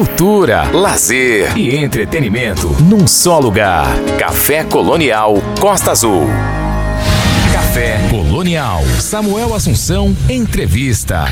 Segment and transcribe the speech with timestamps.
[0.00, 3.86] cultura, lazer e entretenimento num só lugar.
[4.18, 6.26] Café Colonial Costa Azul.
[7.52, 8.82] Café Colonial.
[8.98, 11.26] Samuel Assunção, entrevista.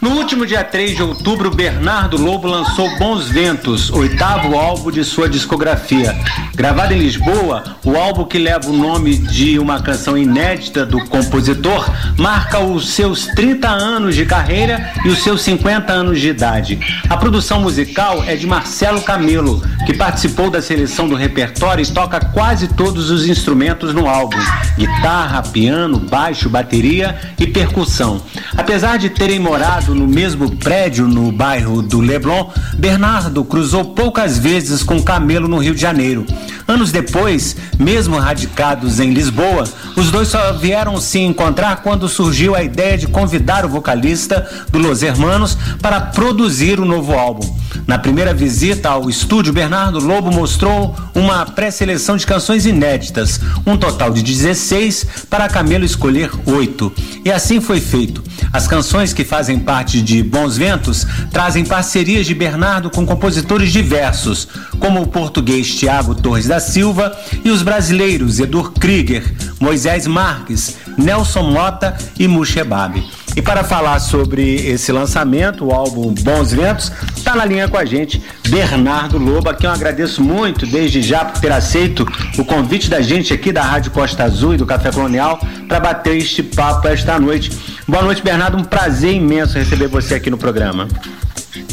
[0.00, 5.28] No último dia 3 de outubro, Bernardo Lobo lançou Bons Ventos, oitavo álbum de sua
[5.28, 6.16] discografia.
[6.54, 11.84] Gravado em Lisboa, o álbum que leva o nome de uma canção inédita do compositor
[12.16, 16.78] marca os seus 30 anos de carreira e os seus 50 anos de idade.
[17.10, 22.20] A produção musical é de Marcelo Camelo, que participou da seleção do repertório e toca
[22.20, 24.38] quase todos os instrumentos no álbum:
[24.76, 28.22] guitarra, piano, baixo, bateria e percussão.
[28.56, 34.82] Apesar de terem morado no mesmo prédio no bairro do Leblon, Bernardo cruzou poucas vezes
[34.82, 36.26] com Camelo no Rio de Janeiro.
[36.66, 39.64] Anos depois, mesmo radicados em Lisboa,
[39.96, 44.78] os dois só vieram se encontrar quando surgiu a ideia de convidar o vocalista do
[44.78, 47.58] Los Hermanos para produzir o novo álbum.
[47.86, 54.12] Na primeira visita ao estúdio, Bernardo Lobo mostrou uma pré-seleção de canções inéditas, um total
[54.12, 56.92] de 16 para Camelo escolher oito.
[57.24, 58.22] E assim foi feito.
[58.52, 64.48] As canções que fazem parte de Bons Ventos trazem parcerias de Bernardo com compositores diversos,
[64.80, 69.24] como o português Tiago Torres da Silva e os brasileiros Edur Krieger,
[69.60, 73.02] Moisés Marques, Nelson Mota e Mushebab.
[73.36, 77.84] E para falar sobre esse lançamento, o álbum Bons Ventos, está na linha com a
[77.84, 82.04] gente Bernardo Lobo, a quem eu agradeço muito desde já por ter aceito
[82.36, 85.38] o convite da gente aqui da Rádio Costa Azul e do Café Colonial
[85.68, 87.77] para bater este papo esta noite.
[87.88, 88.58] Boa noite, Bernardo.
[88.58, 90.86] Um prazer imenso receber você aqui no programa.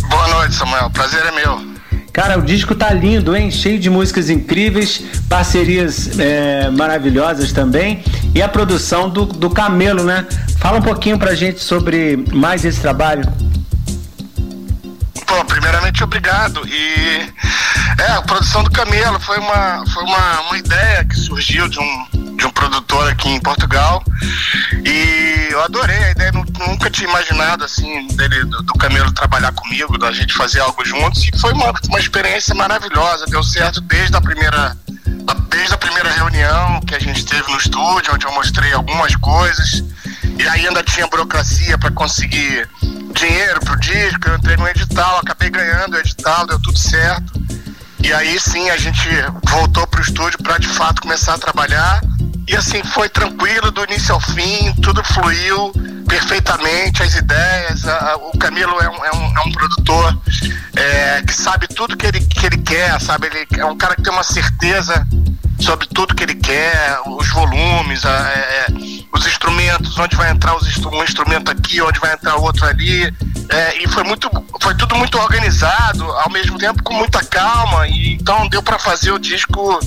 [0.07, 0.89] Boa noite, Samuel.
[0.89, 1.75] Prazer é meu.
[2.13, 3.51] Cara, o disco tá lindo, hein?
[3.51, 8.01] Cheio de músicas incríveis, parcerias é, maravilhosas também
[8.33, 10.25] e a produção do, do Camelo, né?
[10.57, 13.29] Fala um pouquinho pra gente sobre mais esse trabalho.
[15.27, 16.65] Pô, primeiramente obrigado.
[16.65, 17.29] E
[17.99, 22.07] é, a produção do Camelo foi uma, foi uma, uma ideia que surgiu de um,
[22.45, 24.03] de um produtor aqui em Portugal.
[24.85, 29.97] E eu adorei a ideia, nunca tinha imaginado assim, dele, do, do Camelo trabalhar comigo,
[29.97, 31.27] da gente fazer algo juntos.
[31.27, 34.77] E foi uma, uma experiência maravilhosa, deu certo desde a primeira.
[35.49, 39.83] Desde a primeira reunião que a gente teve no estúdio, onde eu mostrei algumas coisas,
[40.37, 42.67] e aí ainda tinha burocracia para conseguir
[43.13, 47.41] dinheiro pro disco, eu entrei no edital, acabei ganhando o edital, deu tudo certo.
[48.03, 49.09] E aí sim a gente
[49.49, 52.01] voltou pro estúdio para de fato começar a trabalhar.
[52.47, 55.71] E assim, foi tranquilo do início ao fim, tudo fluiu
[56.07, 57.85] perfeitamente, as ideias.
[57.87, 60.17] A, a, o Camilo é um, é um, é um produtor
[60.75, 63.27] é, que sabe tudo que ele, que ele quer, sabe?
[63.27, 65.05] Ele é um cara que tem uma certeza
[65.59, 68.67] sobre tudo que ele quer, os volumes, a, é,
[69.11, 73.05] os instrumentos, onde vai entrar os, um instrumento aqui, onde vai entrar outro ali.
[73.49, 74.29] É, e foi muito,
[74.61, 77.87] foi tudo muito organizado, ao mesmo tempo com muita calma.
[77.87, 79.79] E então deu para fazer o disco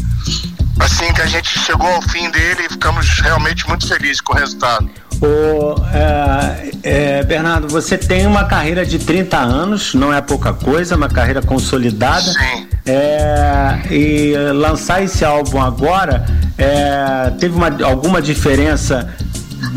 [0.79, 4.37] assim que a gente chegou ao fim dele e ficamos realmente muito felizes com o
[4.37, 4.89] resultado.
[5.21, 10.97] O, é, é, Bernardo, você tem uma carreira de 30 anos, não é pouca coisa,
[10.97, 12.33] uma carreira consolidada.
[12.33, 12.69] Sim.
[12.87, 16.25] É, e lançar esse álbum agora,
[16.57, 19.13] é, teve uma, alguma diferença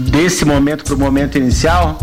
[0.10, 1.98] desse momento para o momento inicial?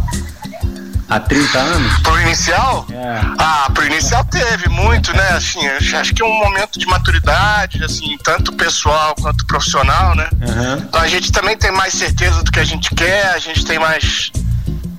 [1.08, 1.98] Há 30 anos?
[2.00, 2.86] Pro inicial?
[2.90, 3.20] É.
[3.38, 5.28] Ah, pro inicial teve muito, né?
[5.30, 10.28] Assim, acho que é um momento de maturidade, assim, tanto pessoal quanto profissional, né?
[10.32, 10.78] Uhum.
[10.86, 13.78] Então a gente também tem mais certeza do que a gente quer, a gente tem
[13.78, 14.30] mais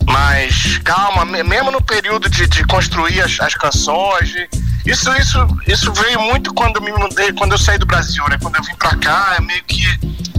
[0.08, 4.30] mais calma, mesmo no período de, de construir as, as canções.
[4.30, 4.50] De,
[4.90, 8.38] isso, isso, isso veio muito quando eu me mudei, quando eu saí do Brasil, né?
[8.42, 9.84] Quando eu vim pra cá, é meio que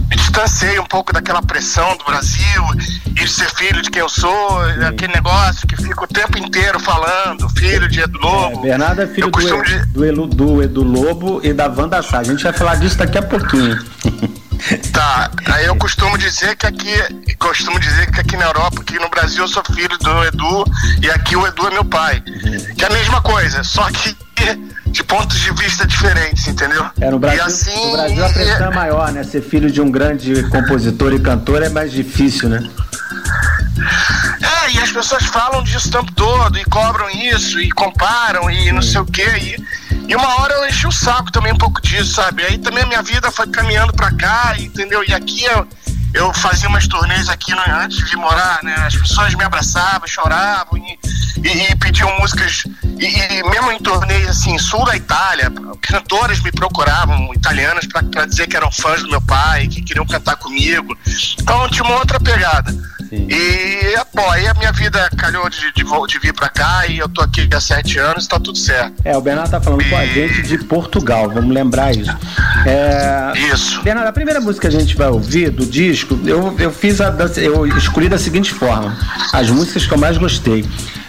[0.09, 2.63] me distanciei um pouco daquela pressão do Brasil
[3.07, 4.83] e de ser filho de quem eu sou, Sim.
[4.83, 8.59] aquele negócio que fica o tempo inteiro falando, filho de Edu Lobo.
[8.59, 9.85] É, Bernardo é filho do, de...
[9.87, 12.19] do, Edu, do Edu Lobo e da Wanda Sá.
[12.19, 13.79] A gente vai falar disso daqui a pouquinho.
[14.93, 16.93] Tá, aí eu costumo dizer que aqui,
[17.39, 20.65] costumo dizer que aqui na Europa, aqui no Brasil, eu sou filho do Edu
[21.01, 22.23] e aqui o Edu é meu pai.
[22.27, 22.75] Uhum.
[22.75, 24.15] Que é a mesma coisa, só que
[24.87, 26.85] de pontos de vista diferentes, entendeu?
[26.99, 29.23] É, no Brasil, assim, no Brasil a pressão é maior, né?
[29.23, 32.69] Ser filho de um grande compositor e cantor é mais difícil, né?
[34.41, 38.71] É, e as pessoas falam disso o tempo todo, e cobram isso, e comparam, e
[38.71, 39.27] não sei o quê.
[39.39, 39.63] E,
[40.07, 42.43] e uma hora eu enchi o saco também um pouco disso, sabe?
[42.43, 45.03] Aí também a minha vida foi caminhando pra cá, entendeu?
[45.07, 45.67] E aqui eu,
[46.13, 48.73] eu fazia umas turnês aqui no, antes de morar, né?
[48.77, 50.99] As pessoas me abraçavam, choravam e,
[51.43, 52.63] e, e pediam músicas.
[52.83, 58.47] E, e, mesmo em turnês assim, sul da Itália, cantoras me procuravam, italianas, para dizer
[58.47, 60.97] que eram fãs do meu pai, que queriam cantar comigo.
[61.39, 62.71] Então tinha uma outra pegada.
[63.11, 63.27] Sim.
[63.29, 67.09] E, pô, aí a minha vida calhou de, de, de, vir pra cá e eu
[67.09, 68.93] tô aqui há sete anos e tá tudo certo.
[69.03, 69.89] É, o Bernardo tá falando e...
[69.89, 72.17] com a gente de Portugal, vamos lembrar isso.
[72.65, 73.33] É...
[73.53, 73.81] Isso.
[73.81, 77.13] Bernardo, a primeira música que a gente vai ouvir do disco, eu, eu fiz a.
[77.35, 78.97] Eu escolhi da seguinte forma:
[79.33, 80.65] as músicas que eu mais gostei.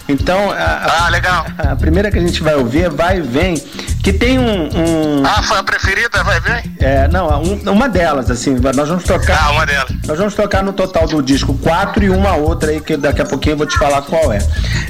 [0.08, 1.46] Então, a, ah, legal.
[1.56, 3.54] A, a, primeira que a gente vai ouvir é Vai e Vem,
[4.02, 5.22] que tem um, um...
[5.24, 6.76] Ah, foi a preferida, Vai e Vem?
[6.80, 9.38] É, não, um, uma delas, assim, nós vamos tocar...
[9.46, 9.92] Ah, uma delas.
[10.06, 13.24] Nós vamos tocar no total do disco quatro e uma outra aí, que daqui a
[13.24, 14.38] pouquinho eu vou te falar qual é.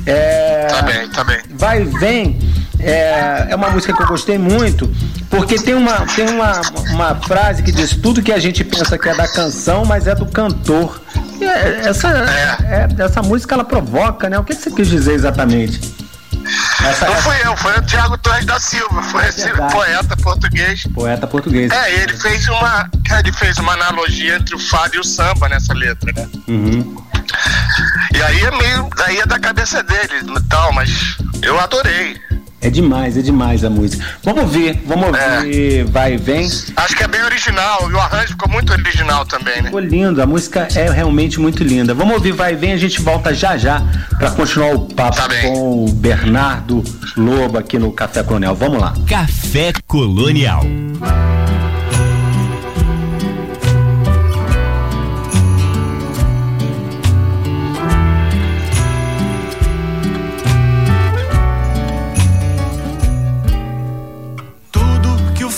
[0.06, 0.66] é...
[0.66, 1.38] Tá bem, tá bem.
[1.50, 2.38] Vai e Vem
[2.82, 4.92] é, é uma música que eu gostei muito,
[5.30, 6.60] porque tem, uma, tem uma,
[6.90, 10.14] uma frase que diz tudo que a gente pensa que é da canção, mas é
[10.14, 11.00] do cantor.
[11.40, 12.88] É, essa, é.
[13.00, 13.02] é.
[13.02, 14.38] essa música ela provoca, né?
[14.38, 15.80] O que você quis dizer exatamente?
[16.84, 20.86] Essa, não fui eu, foi o Tiago Torres da Silva, foi é esse poeta português.
[20.94, 21.70] Poeta português.
[21.70, 25.72] É, ele fez uma, ele fez uma analogia entre o fado e o samba nessa
[25.72, 26.28] letra, né?
[26.48, 26.96] Uhum.
[28.14, 32.20] E aí é meio, aí é da cabeça dele, tal, mas eu adorei.
[32.62, 34.04] É demais, é demais a música.
[34.22, 35.84] Vamos ouvir, vamos ouvir é.
[35.84, 36.48] Vai e Vem.
[36.76, 39.64] Acho que é bem original e o arranjo ficou muito original também, né?
[39.64, 41.92] Ficou lindo, a música é realmente muito linda.
[41.92, 43.82] Vamos ouvir Vai e Vem, a gente volta já já
[44.16, 46.84] para continuar o papo tá com o Bernardo
[47.16, 48.54] Lobo aqui no Café Colonial.
[48.54, 48.94] Vamos lá.
[49.08, 50.62] Café Colonial.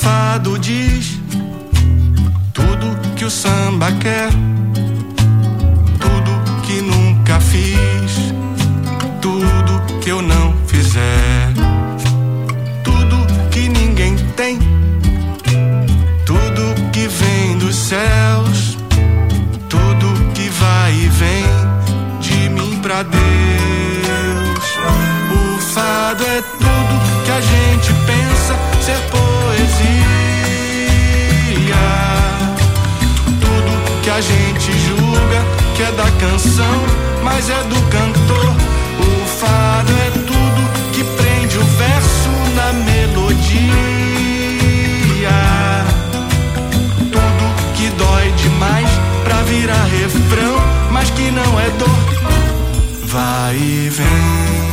[0.04, 1.18] Fado diz
[2.52, 2.86] tudo
[3.16, 4.28] que o samba quer,
[5.98, 8.12] tudo que nunca fiz,
[9.22, 11.54] tudo que eu não fizer,
[12.82, 13.16] tudo
[13.50, 14.58] que ninguém tem,
[16.26, 16.62] tudo
[16.92, 18.76] que vem dos céus,
[19.70, 21.44] tudo que vai e vem
[22.20, 23.24] de mim pra Deus.
[25.32, 27.63] O fado é tudo que a gente
[34.14, 35.44] a gente julga
[35.74, 36.84] que é da canção,
[37.24, 38.54] mas é do cantor.
[39.00, 43.64] O fado é tudo que prende o verso na melodia.
[47.10, 48.88] Tudo que dói demais
[49.24, 50.60] pra virar refrão,
[50.92, 51.88] mas que não é dor.
[53.06, 54.63] Vai e vem.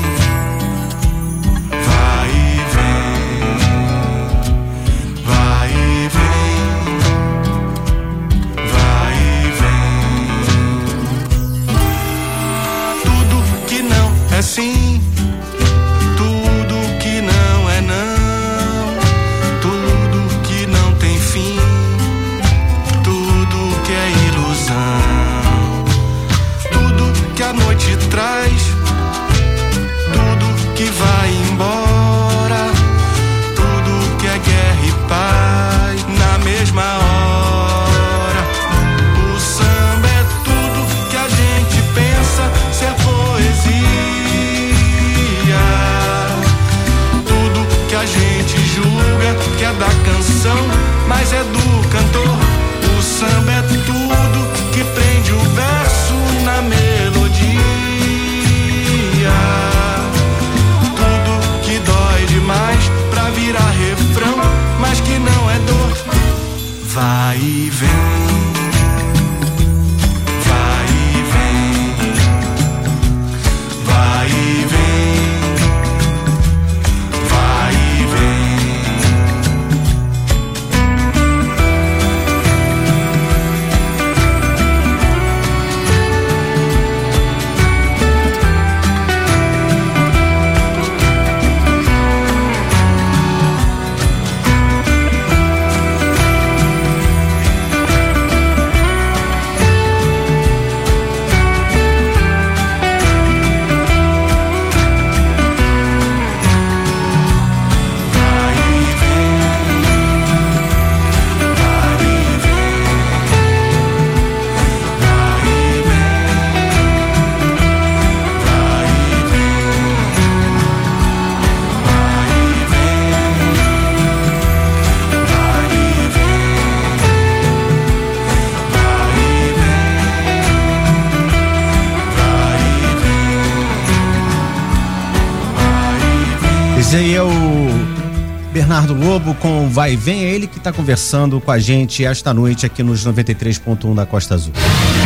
[139.71, 143.95] Vai Vem, é ele que está conversando com a gente esta noite aqui nos 93.1
[143.95, 144.51] da Costa Azul.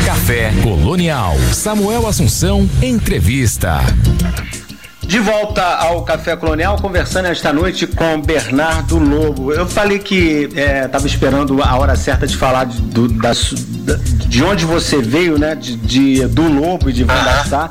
[0.03, 1.35] Café Colonial.
[1.53, 3.79] Samuel Assunção, entrevista.
[5.03, 9.53] De volta ao Café Colonial, conversando esta noite com Bernardo Lobo.
[9.53, 10.49] Eu falei que
[10.81, 13.33] estava é, esperando a hora certa de falar de, do, da,
[14.27, 15.53] de onde você veio, né?
[15.53, 17.69] De, de do Lobo e de Vandassá,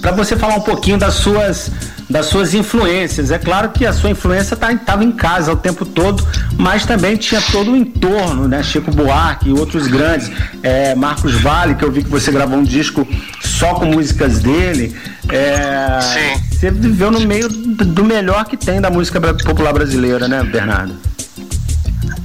[0.00, 1.70] para você falar um pouquinho das suas
[2.12, 3.30] das suas influências.
[3.30, 6.24] É claro que a sua influência estava tá, em casa o tempo todo,
[6.58, 8.62] mas também tinha todo o entorno, né?
[8.62, 10.30] Chico Buarque e outros grandes.
[10.62, 13.08] É, Marcos Vale, que eu vi que você gravou um disco
[13.40, 14.94] só com músicas dele.
[15.30, 16.42] É, Sim.
[16.52, 21.11] Você viveu no meio do melhor que tem da música popular brasileira, né, Bernardo?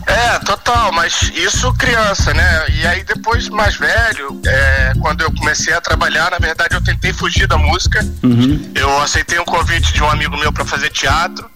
[0.08, 2.66] É, total, mas isso criança, né?
[2.70, 7.12] E aí depois, mais velho, é, quando eu comecei a trabalhar, na verdade eu tentei
[7.12, 8.00] fugir da música.
[8.24, 8.72] Uhum.
[8.74, 11.50] Eu aceitei um convite de um amigo meu para fazer teatro.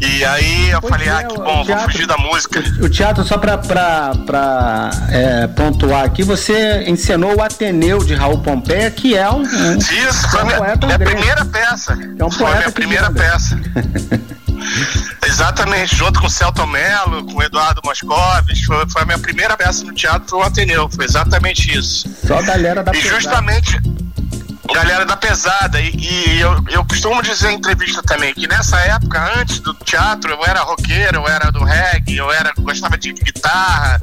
[0.00, 2.62] E aí eu pois falei, é, ah, que bom, teatro, vou fugir da música.
[2.82, 8.38] O, teatro, só pra, pra, pra é, pontuar aqui, você encenou o Ateneu de Raul
[8.38, 9.42] Pompeia, que é um.
[9.42, 11.96] um Isso, foi um minha, minha primeira peça.
[12.18, 13.58] É um foi minha primeira peça.
[15.26, 19.56] Exatamente, junto com o Celton Mello, com o Eduardo Moscovis, foi, foi a minha primeira
[19.56, 22.08] peça no teatro, o Ateneu, foi exatamente isso.
[22.26, 23.20] Só a galera da E pesada.
[23.20, 23.80] justamente,
[24.74, 29.32] galera da pesada, e, e, eu, eu costumo dizer em entrevista também, que nessa época,
[29.38, 34.00] antes do teatro, eu era roqueiro, eu era do reggae, eu era, gostava de guitarra,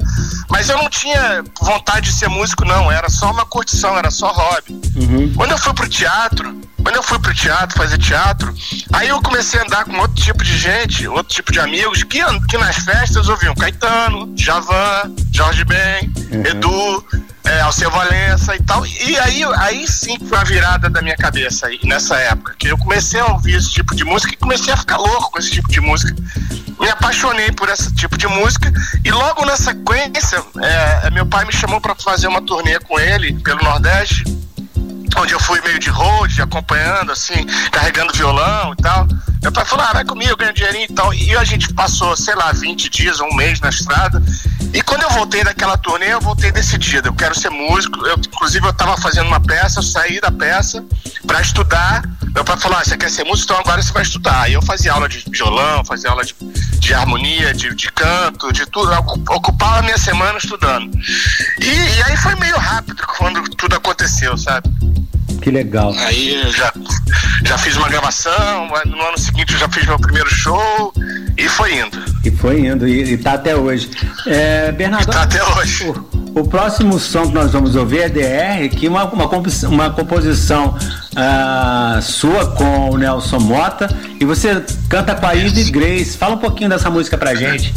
[0.48, 4.32] mas eu não tinha vontade de ser músico não, era só uma curtição, era só
[4.32, 4.80] hobby.
[4.96, 5.32] Uhum.
[5.36, 8.54] Quando eu fui pro teatro, quando eu fui pro teatro, fazer teatro,
[8.94, 12.20] aí eu comecei a andar com outro tipo de gente, outro tipo de amigos, que,
[12.48, 16.46] que nas festas ouviam Caetano, Javan, Jorge Ben, uhum.
[16.46, 17.04] Edu,
[17.44, 18.86] é, Alceu Valença e tal.
[18.86, 22.78] E aí, aí sim foi a virada da minha cabeça aí, nessa época, que eu
[22.78, 25.68] comecei a ouvir esse tipo de música e comecei a ficar louco com esse tipo
[25.68, 26.14] de música.
[26.80, 28.72] Me apaixonei por esse tipo de música
[29.04, 33.34] e logo na sequência, é, meu pai me chamou para fazer uma turnê com ele
[33.34, 34.24] pelo Nordeste
[35.16, 39.06] onde eu fui meio de road, acompanhando, assim, carregando violão e tal.
[39.42, 41.12] Meu pai falou, ah, vai comigo, ganha dinheirinho e tal.
[41.12, 44.22] E a gente passou, sei lá, 20 dias, um mês na estrada.
[44.72, 47.08] E quando eu voltei daquela turnê, eu voltei decidido.
[47.08, 48.06] Eu quero ser músico.
[48.06, 50.84] Eu, inclusive, eu estava fazendo uma peça, eu saí da peça
[51.26, 52.02] para estudar.
[52.32, 54.42] Meu pai falou, ah, você quer ser músico, então agora você vai estudar.
[54.42, 56.34] Aí eu fazia aula de violão, fazia aula de,
[56.78, 58.92] de harmonia, de, de canto, de tudo.
[58.92, 59.00] Eu
[59.36, 60.88] ocupava a minha semana estudando.
[61.60, 63.01] E, e aí foi meio rápido
[64.22, 64.70] aconteceu, sabe?
[65.40, 65.92] Que legal.
[65.98, 66.72] Aí já,
[67.44, 70.92] já fiz uma gravação, no ano seguinte eu já fiz meu primeiro show
[71.36, 71.98] e foi indo.
[72.24, 73.90] E foi indo, e, e tá até hoje.
[74.26, 75.10] É, Bernardo.
[75.10, 75.84] E tá até hoje.
[75.84, 79.28] O, o, próximo som que nós vamos ouvir é DR, que uma, uma,
[79.68, 83.88] uma composição uh, sua com o Nelson Mota,
[84.20, 86.16] e você canta com a Ivy Grace.
[86.16, 87.74] Fala um pouquinho dessa música pra gente.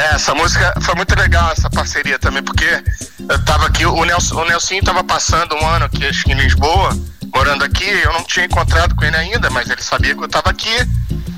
[0.00, 2.82] É, essa música foi muito legal, essa parceria também, porque
[3.28, 6.36] eu tava aqui, o Nelson, o Nelson tava passando um ano aqui acho que em
[6.36, 6.96] Lisboa,
[7.34, 10.48] morando aqui, eu não tinha encontrado com ele ainda, mas ele sabia que eu tava
[10.48, 10.74] aqui.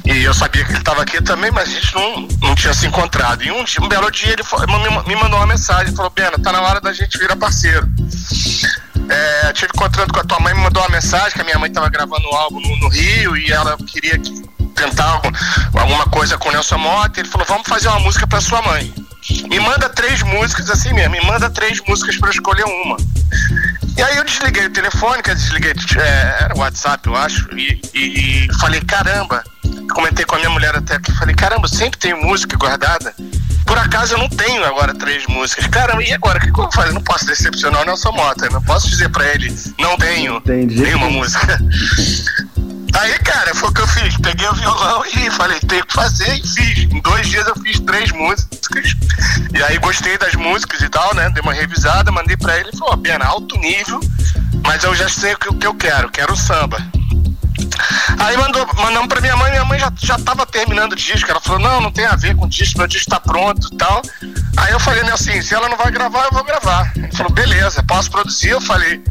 [0.04, 2.86] E eu sabia que ele estava aqui também, mas a gente não, não tinha se
[2.86, 3.42] encontrado.
[3.42, 6.60] E um, um belo dia ele me, me mandou uma mensagem, falou, Bena, tá na
[6.60, 7.88] hora da gente virar parceiro.
[9.08, 11.68] É, tive encontrando com a tua mãe, me mandou uma mensagem que a minha mãe
[11.68, 14.42] estava gravando um álbum no, no, Rio e ela queria que,
[14.72, 15.20] tentar
[15.74, 17.20] alguma coisa com o Nelson Mota.
[17.20, 18.92] Ele falou, vamos fazer uma música para sua mãe.
[19.48, 22.96] Me manda três músicas assim mesmo, me manda três músicas para escolher uma.
[23.96, 27.80] E aí eu desliguei o telefone, que desliguei, é, era o WhatsApp, eu acho, e,
[27.94, 29.44] e, e falei, caramba,
[29.92, 33.14] comentei com a minha mulher até que falei, caramba, sempre tenho música guardada.
[33.66, 35.66] Por acaso eu não tenho agora três músicas.
[35.68, 36.38] Caramba, e agora?
[36.38, 36.90] O que, eu vou fazer?
[36.90, 38.48] Eu não posso decepcionar o Nelson Mota.
[38.50, 40.82] Não posso dizer pra ele, não tenho Entendi.
[40.82, 41.58] nenhuma música.
[42.94, 44.16] Aí, cara, foi o que eu fiz.
[44.18, 46.78] Peguei o violão e falei, tenho que fazer e fiz.
[46.92, 48.94] Em dois dias eu fiz três músicas.
[49.54, 51.30] E aí gostei das músicas e tal, né?
[51.30, 54.00] Dei uma revisada, mandei pra ele e falou, pena, alto nível,
[54.64, 56.78] mas eu já sei o que, eu quero, quero samba.
[58.18, 61.30] Aí mandou, mandamos pra minha mãe, minha mãe já, já tava terminando o disco.
[61.30, 63.76] Ela falou, não, não tem a ver com o disco, meu disco tá pronto e
[63.76, 64.02] tal.
[64.56, 66.92] Aí eu falei, né, assim, se ela não vai gravar, eu vou gravar.
[66.96, 68.50] Ele falou, beleza, posso produzir?
[68.50, 69.02] Eu falei,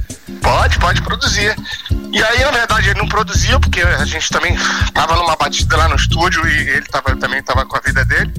[0.41, 1.55] pode, pode produzir.
[2.11, 4.55] E aí, na verdade, ele não produziu, porque a gente também
[4.93, 8.31] tava numa batida lá no estúdio e ele tava, também tava com a vida dele.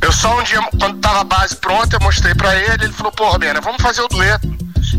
[0.00, 3.12] Eu só um dia, quando tava a base pronta, eu mostrei para ele, ele falou,
[3.12, 4.48] pô, Roberto, vamos fazer o dueto.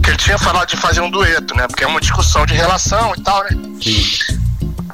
[0.03, 1.67] Que ele tinha falado de fazer um dueto, né?
[1.67, 3.49] Porque é uma discussão de relação e tal, né?
[3.81, 4.37] Sim.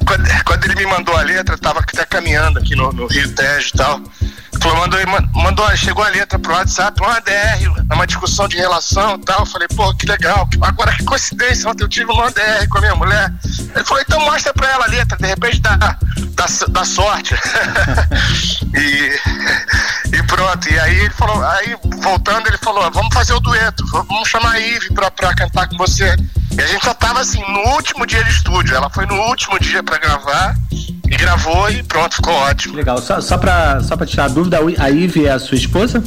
[0.06, 3.34] Quando, quando ele me mandou a letra, eu tava até caminhando aqui no, no Rio
[3.34, 4.00] Tejo e tal.
[4.64, 5.00] Mandou,
[5.34, 9.40] mandou, chegou a letra pro WhatsApp, uma DR, uma discussão de relação e tal.
[9.40, 10.48] Eu falei, pô, que legal.
[10.60, 13.32] Agora que coincidência, ontem eu tive uma DR com a minha mulher.
[13.74, 17.34] Ele falou, então mostra pra ela a letra, de repente dá, dá da sorte.
[18.74, 20.68] e, e pronto.
[20.70, 24.60] E aí ele falou, aí voltando, ele falou, vamos fazer o dueto, vamos chamar a
[24.60, 26.16] Ive pra, pra cantar com você.
[26.56, 28.74] E a gente já tava assim, no último dia de estúdio.
[28.74, 30.56] Ela foi no último dia pra gravar
[31.08, 32.76] e gravou e pronto, ficou ótimo.
[32.76, 32.98] Legal.
[32.98, 36.02] Só, só, pra, só pra tirar a dúvida, a Ive é a sua esposa?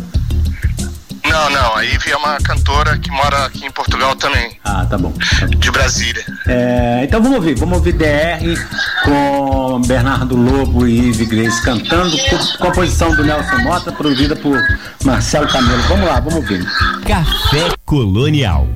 [1.29, 1.75] Não, não.
[1.75, 4.57] A Ivy é uma cantora que mora aqui em Portugal também.
[4.63, 5.11] Ah, tá bom.
[5.11, 5.59] Tá bom.
[5.59, 6.23] De Brasília.
[6.47, 7.55] É, então vamos ouvir.
[7.55, 8.39] Vamos ouvir DR
[9.03, 12.17] com Bernardo Lobo e Ivy Grace cantando.
[12.57, 14.59] Composição do Nelson Mota, produzida por
[15.03, 15.81] Marcelo Camelo.
[15.83, 16.65] Vamos lá, vamos ouvir.
[17.05, 18.67] Café Colonial.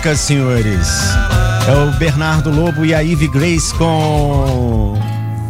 [0.00, 0.88] Música, senhores.
[1.68, 4.94] É o Bernardo Lobo e a Ivy Grace com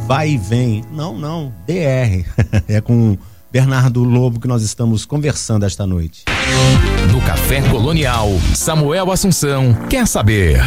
[0.09, 0.85] Vai e Vem.
[0.93, 2.25] Não, não, DR.
[2.67, 3.17] É com
[3.53, 6.25] Bernardo Lobo que nós estamos conversando esta noite.
[7.13, 10.61] No Café Colonial, Samuel Assunção quer saber.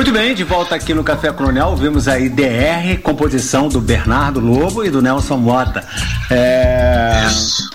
[0.00, 4.82] Muito bem, de volta aqui no Café Colonial, vimos aí DR, composição do Bernardo Lobo
[4.82, 5.84] e do Nelson Mota.
[6.30, 7.26] É,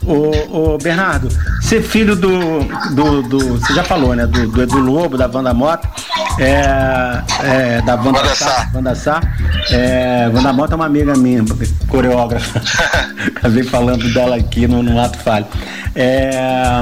[0.02, 1.30] o, o Bernardo,
[1.62, 2.64] ser filho do,
[2.96, 4.26] do, do, Você já falou, né?
[4.26, 5.88] Do, do Edu Lobo, da Wanda Mota,
[6.40, 8.72] é, é, da Wanda, Wanda Sá.
[8.74, 9.22] Wanda Sá.
[9.70, 11.46] É, Wanda Mota é uma amiga minha,
[11.88, 12.60] coreógrafa.
[13.38, 15.46] Acabei falando dela aqui no, no ato falho.
[15.94, 16.82] É,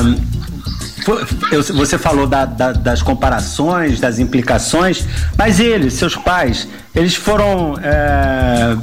[1.74, 5.06] você falou da, da, das comparações, das implicações,
[5.38, 8.76] mas eles, seus pais, eles foram é,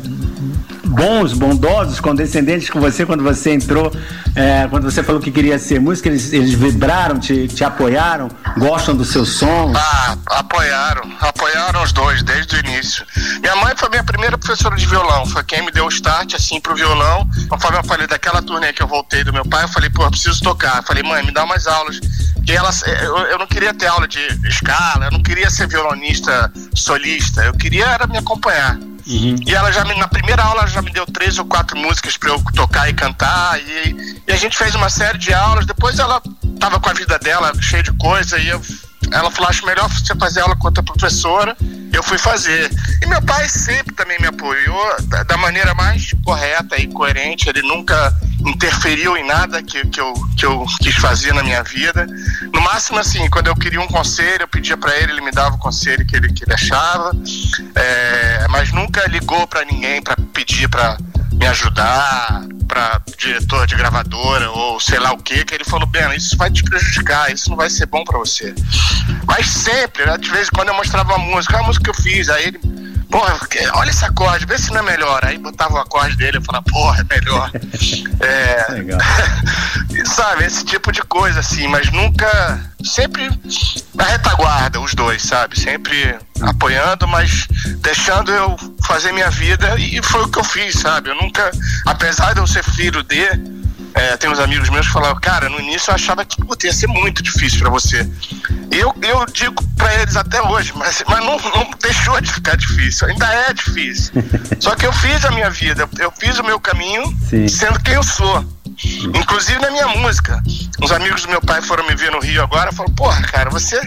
[0.91, 3.93] bons, bondosos, condescendentes com você quando você entrou,
[4.35, 8.95] é, quando você falou que queria ser músico, eles, eles vibraram, te, te apoiaram, gostam
[8.95, 9.73] do seu som?
[9.75, 13.07] Ah, apoiaram, apoiaram os dois desde o início.
[13.41, 16.61] Minha mãe foi minha primeira professora de violão, foi quem me deu o start assim
[16.61, 17.29] pro violão.
[17.49, 20.11] Conforme eu falei daquela turnê que eu voltei do meu pai, eu falei, pô, eu
[20.11, 20.79] preciso tocar.
[20.79, 22.01] Eu falei, mãe, me dá umas aulas.
[22.47, 22.71] E ela,
[23.03, 27.53] eu, eu não queria ter aula de escala, eu não queria ser violonista solista, eu
[27.53, 28.77] queria era me acompanhar.
[29.11, 29.35] Uhum.
[29.45, 32.31] E ela já me, na primeira aula já me deu três ou quatro músicas para
[32.31, 33.61] eu tocar e cantar.
[33.61, 35.67] E, e, a gente fez uma série de aulas.
[35.67, 36.23] Depois ela
[36.61, 38.63] tava com a vida dela cheia de coisa e eu,
[39.11, 41.57] ela falou: acho melhor você fazer aula com outra professora.
[41.93, 42.71] Eu fui fazer.
[43.03, 47.49] E meu pai sempre também me apoiou da, da maneira mais correta e coerente.
[47.49, 48.15] Ele nunca
[48.47, 52.07] interferiu em nada que, que, eu, que eu quis fazer na minha vida.
[52.53, 55.57] No máximo, assim, quando eu queria um conselho, eu pedia para ele, ele me dava
[55.57, 57.13] o conselho que ele, que ele achava,
[57.75, 60.97] é, mas nunca ligou para ninguém para pedir para
[61.33, 66.15] me ajudar, para diretor de gravadora ou sei lá o que, que ele falou, bem,
[66.15, 68.55] isso vai te prejudicar, isso não vai ser bom para você.
[69.27, 72.03] Mas sempre, né, de vez em quando eu mostrava uma música, a música que eu
[72.03, 72.61] fiz, aí ele
[73.11, 73.39] porra,
[73.75, 75.25] olha esse acorde, vê se não é melhor.
[75.25, 77.51] Aí botava o acorde dele e falava, porra, é melhor.
[78.21, 79.01] é, Legal.
[80.07, 82.61] sabe, esse tipo de coisa, assim, mas nunca.
[82.83, 83.29] Sempre
[83.95, 85.59] na retaguarda, os dois, sabe?
[85.61, 87.47] Sempre apoiando, mas
[87.79, 91.11] deixando eu fazer minha vida e foi o que eu fiz, sabe?
[91.11, 91.51] Eu nunca,
[91.85, 93.60] apesar de eu ser filho de
[93.95, 96.73] é, tem uns amigos meus que falavam, cara, no início eu achava que putz, ia
[96.73, 98.09] ser muito difícil para você.
[98.71, 102.57] E eu, eu digo para eles até hoje, mas, mas não, não deixou de ficar
[102.57, 104.13] difícil, ainda é difícil.
[104.61, 107.49] Só que eu fiz a minha vida, eu fiz o meu caminho Sim.
[107.49, 108.45] sendo quem eu sou.
[108.85, 110.43] Inclusive na minha música.
[110.83, 113.51] Uns amigos do meu pai foram me ver no Rio agora e falaram, porra, cara,
[113.51, 113.79] você,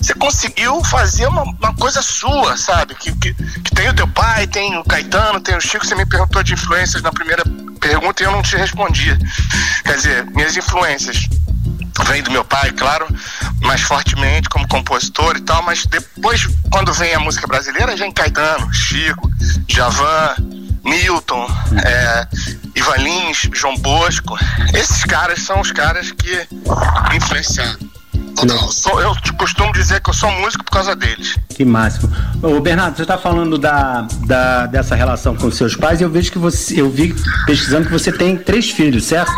[0.00, 2.94] você conseguiu fazer uma, uma coisa sua, sabe?
[2.94, 6.06] Que, que, que, tem o teu pai, tem o Caetano, tem o Chico, você me
[6.06, 7.42] perguntou de influências na primeira
[7.78, 9.16] pergunta e eu não te respondi.
[9.84, 11.28] Quer dizer, minhas influências
[12.06, 13.06] vêm do meu pai, claro,
[13.62, 18.72] mais fortemente como compositor e tal, mas depois, quando vem a música brasileira, vem Caetano,
[18.72, 19.30] Chico,
[19.68, 20.36] Javan,
[20.84, 21.46] Milton,
[21.84, 22.26] é,
[22.74, 24.36] Ivan Lins, João Bosco.
[24.74, 26.46] Esses caras são os caras que
[27.10, 27.78] me influenciaram.
[28.46, 31.34] Eu, sou, eu costumo dizer que eu sou músico por causa deles.
[31.48, 32.12] Que máximo.
[32.40, 36.30] Ô, Bernardo, você está falando da, da, dessa relação com seus pais e eu vejo
[36.30, 36.80] que você.
[36.80, 37.14] Eu vi
[37.46, 39.32] pesquisando que você tem três filhos, certo?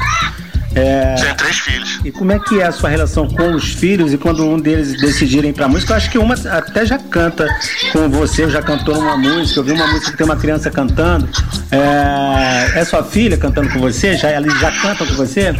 [0.75, 1.15] É...
[1.17, 2.01] Tenho três filhos.
[2.05, 5.01] E como é que é a sua relação com os filhos e quando um deles
[5.01, 5.93] decidirem para música?
[5.93, 7.47] Eu acho que uma até já canta
[7.93, 9.61] com você, já cantou uma música.
[9.61, 11.29] Eu vi uma música que tem uma criança cantando.
[11.71, 14.17] É, é sua filha cantando com você?
[14.17, 15.55] Já, eles já cantam com você?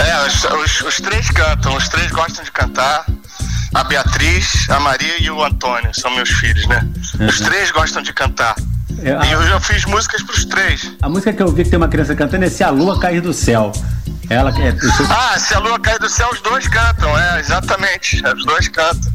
[0.00, 3.04] É, os, os, os três cantam, os três gostam de cantar
[3.74, 6.86] a Beatriz, a Maria e o Antônio, são meus filhos, né?
[7.18, 7.26] Uhum.
[7.26, 8.54] Os três gostam de cantar.
[9.02, 9.24] É, a...
[9.24, 10.92] E eu já fiz músicas pros três.
[11.00, 13.20] A música que eu vi que tem uma criança cantando é Se a Lua Cair
[13.20, 13.72] do Céu.
[14.30, 14.74] Ela é.
[15.10, 18.22] Ah, Se a Lua Cair do Céu, os dois cantam, é, exatamente.
[18.24, 19.12] Os dois cantam.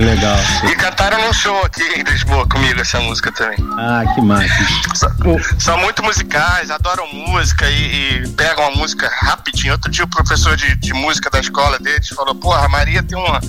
[0.00, 0.36] Legal.
[0.64, 3.58] E cantaram num show aqui em Lisboa comigo essa música também.
[3.76, 4.48] Ah, que massa.
[4.94, 5.10] São,
[5.58, 9.74] são muito musicais, adoram música e, e, pegam a música rapidinho.
[9.74, 13.18] Outro dia o professor de, de música da escola deles falou, porra, a Maria tem
[13.18, 13.40] uma,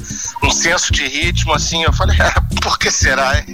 [0.43, 1.83] um senso de ritmo assim.
[1.83, 3.45] Eu falei, ah, por que será, hein?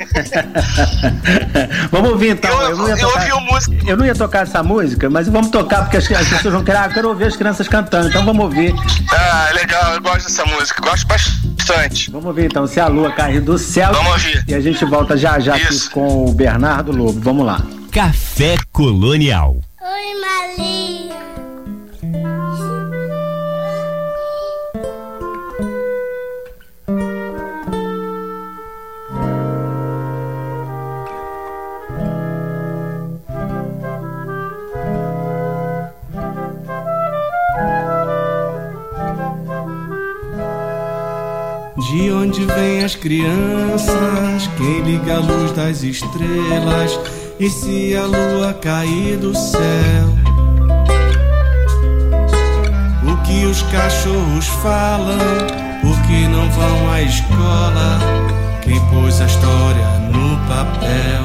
[1.92, 2.50] vamos ouvir então.
[2.64, 3.78] Eu, eu, não ia tocar, eu, música...
[3.86, 6.78] eu não ia tocar essa música, mas vamos tocar porque as, as pessoas vão querer,
[6.80, 8.74] ah, eu quero ouvir as crianças cantando, então vamos ouvir.
[9.12, 11.57] Ah, legal, eu gosto dessa música, gosto bastante.
[12.12, 13.92] Vamos ouvir então, se a lua cair do céu.
[13.92, 14.44] Vamos ouvir.
[14.48, 17.20] E a gente volta já já aqui com o Bernardo Lobo.
[17.20, 17.62] Vamos lá.
[17.92, 19.58] Café Colonial.
[19.82, 20.87] Oi, Maria.
[41.90, 44.50] De onde vêm as crianças?
[44.58, 47.00] Quem liga a luz das estrelas?
[47.40, 50.10] E se a lua cair do céu?
[53.10, 55.18] O que os cachorros falam?
[55.82, 58.00] Por que não vão à escola?
[58.64, 61.24] Quem pôs a história no papel?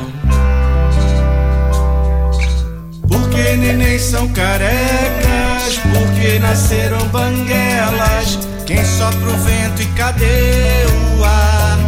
[3.09, 5.81] Porque neném são carecas?
[5.93, 8.52] Porque nasceram banguelas?
[8.67, 10.87] Quem sopra o vento e cadê
[11.19, 11.79] o ar?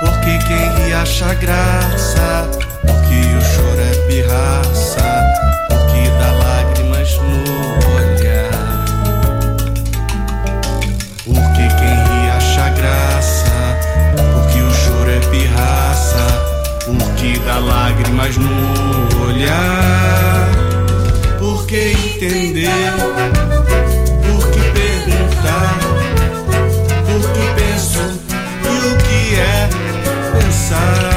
[0.00, 2.50] Porque quem ri acha graça,
[2.82, 5.24] porque o choro é pirraça,
[5.68, 8.84] porque dá lágrimas no olhar.
[11.24, 13.78] Porque quem ri acha graça,
[14.34, 16.26] porque o choro é pirraça,
[16.84, 20.48] porque dá lágrimas no olhar.
[21.38, 23.45] Porque entender
[30.68, 31.15] side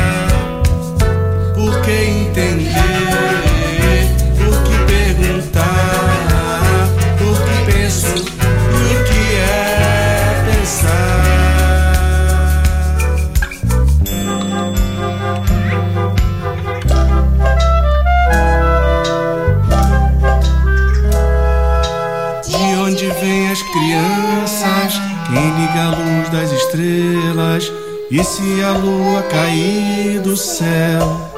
[28.12, 31.30] E se a lua cair do céu?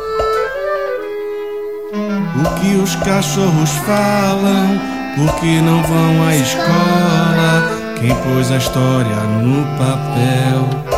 [2.33, 4.79] O que os cachorros falam?
[5.17, 7.97] Por que não vão à escola?
[7.99, 10.91] Quem pôs a história no papel?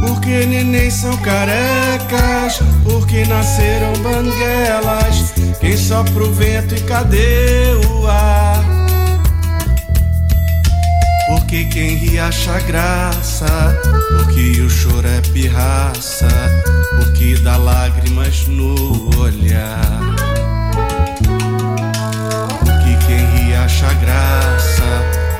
[0.00, 2.62] Porque neném são carecas?
[2.84, 5.34] Porque nasceram banguelas?
[5.60, 8.03] Quem sopra o vento e cadê o
[11.54, 13.46] Porque quem ri acha graça,
[14.10, 16.26] porque o choro é pirraça,
[16.96, 18.74] porque dá lágrimas no
[19.20, 20.00] olhar.
[22.58, 24.82] Porque quem ri acha graça,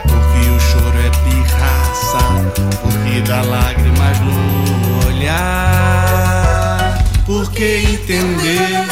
[0.04, 2.18] porque o choro é pirraça,
[2.80, 6.96] porque dá lágrimas no olhar.
[7.26, 8.86] Porque entender,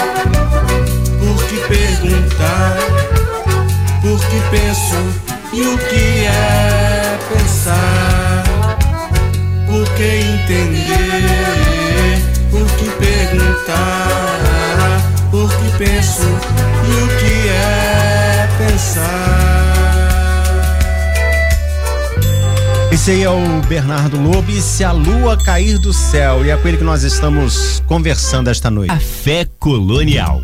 [1.20, 2.78] porque perguntar,
[4.00, 4.96] porque penso
[5.52, 6.91] e o que é
[7.28, 8.44] pensar?
[9.66, 10.82] Por que entender?
[12.50, 14.38] Por que perguntar?
[15.30, 16.22] Por que penso?
[16.84, 19.62] E o que é pensar?
[22.92, 26.44] Esse aí é o Bernardo Lobo e se a lua cair do céu.
[26.44, 28.92] E é com ele que nós estamos conversando esta noite.
[28.92, 30.40] A Fé Colonial.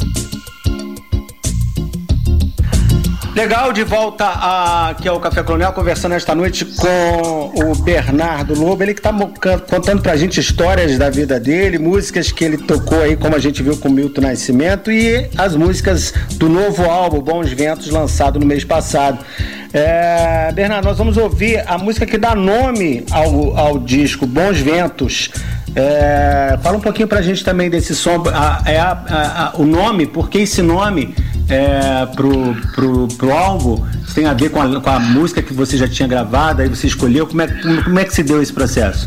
[3.39, 8.83] Legal, de volta a, aqui ao Café Colonial, conversando esta noite com o Bernardo Lobo.
[8.83, 9.13] Ele que está
[9.61, 13.63] contando pra gente histórias da vida dele, músicas que ele tocou aí, como a gente
[13.63, 18.65] viu com Milton Nascimento, e as músicas do novo álbum Bons Ventos, lançado no mês
[18.65, 19.25] passado.
[19.73, 25.31] É, Bernardo, nós vamos ouvir a música que dá nome ao, ao disco Bons Ventos.
[25.77, 30.09] É, fala um pouquinho pra gente também desse som, a, é a, a, o nome,
[30.09, 31.15] por que esse nome
[31.49, 33.87] é, pro, pro, pro álbum?
[34.15, 36.87] Tem a ver com a, com a música que você já tinha gravado, aí você
[36.87, 37.47] escolheu, como é,
[37.83, 39.07] como é que se deu esse processo?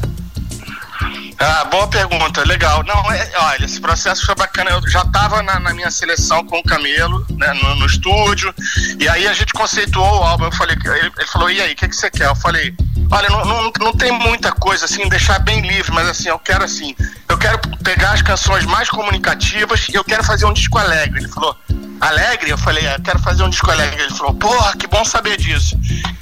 [1.43, 2.83] Ah, boa pergunta, legal.
[2.83, 4.69] Não, é, olha, esse processo foi bacana.
[4.69, 8.53] Eu já estava na, na, minha seleção com o Camelo, né, no, no, estúdio,
[8.99, 10.45] e aí a gente conceituou o álbum.
[10.45, 12.27] Eu falei, ele, ele falou, e aí, o que, que você quer?
[12.27, 12.75] Eu falei,
[13.09, 16.63] olha, não, não, não tem muita coisa assim, deixar bem livre, mas assim, eu quero
[16.63, 16.95] assim,
[17.27, 21.21] eu quero pegar as canções mais comunicativas e eu quero fazer um disco alegre.
[21.21, 21.57] Ele falou,
[22.01, 22.49] alegre?
[22.49, 24.01] Eu falei, é, quero fazer um disco alegre.
[24.01, 25.79] Ele falou, porra, que bom saber disso.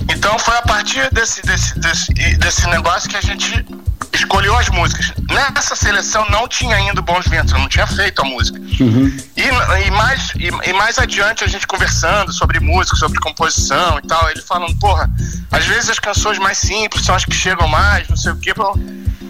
[0.10, 3.66] Então foi a partir desse, desse, desse, desse negócio que a gente
[4.14, 5.14] escolheu as músicas.
[5.30, 8.60] Nessa seleção não tinha ainda Bons Ventos, eu não tinha feito a música.
[8.60, 9.16] Uhum.
[9.38, 14.08] E, e, mais, e, e, mais adiante a gente conversando sobre música, sobre composição e
[14.08, 15.10] tal, ele falando, porra,
[15.52, 18.54] às vezes as canções mais simples são as que chegam mais, não sei o quê.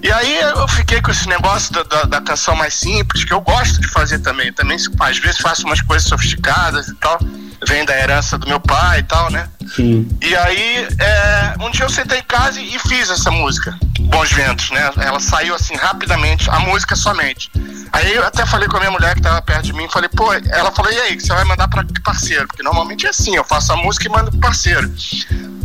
[0.02, 3.42] E aí eu fiquei com esse negócio da, da, da canção mais simples, que eu
[3.42, 4.52] gosto de fazer também.
[4.54, 7.20] Também, às vezes, faço umas coisas sofisticadas e tal
[7.68, 9.50] vem da herança do meu pai e tal, né?
[9.76, 10.08] Sim.
[10.22, 14.72] E aí, é, um dia eu sentei em casa e fiz essa música, Bons Ventos,
[14.72, 14.92] né?
[14.98, 17.52] Ela saiu assim rapidamente, a música somente.
[17.92, 20.32] Aí eu até falei com a minha mulher que tava perto de mim, falei, pô,
[20.34, 22.48] ela falou, e aí, que você vai mandar pra que parceiro?
[22.48, 24.92] Porque normalmente é assim, eu faço a música e mando pro parceiro.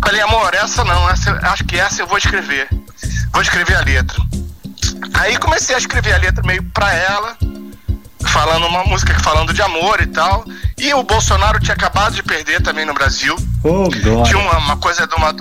[0.04, 2.68] Falei, amor, essa não, essa, acho que essa eu vou escrever.
[3.34, 4.16] Vou escrever a letra.
[5.14, 7.36] Aí comecei a escrever a letra meio pra ela,
[8.26, 10.44] falando uma música falando de amor e tal.
[10.78, 13.34] E o Bolsonaro tinha acabado de perder também no Brasil.
[13.64, 13.88] Oh,
[14.24, 15.34] tinha uma, uma, coisa de uma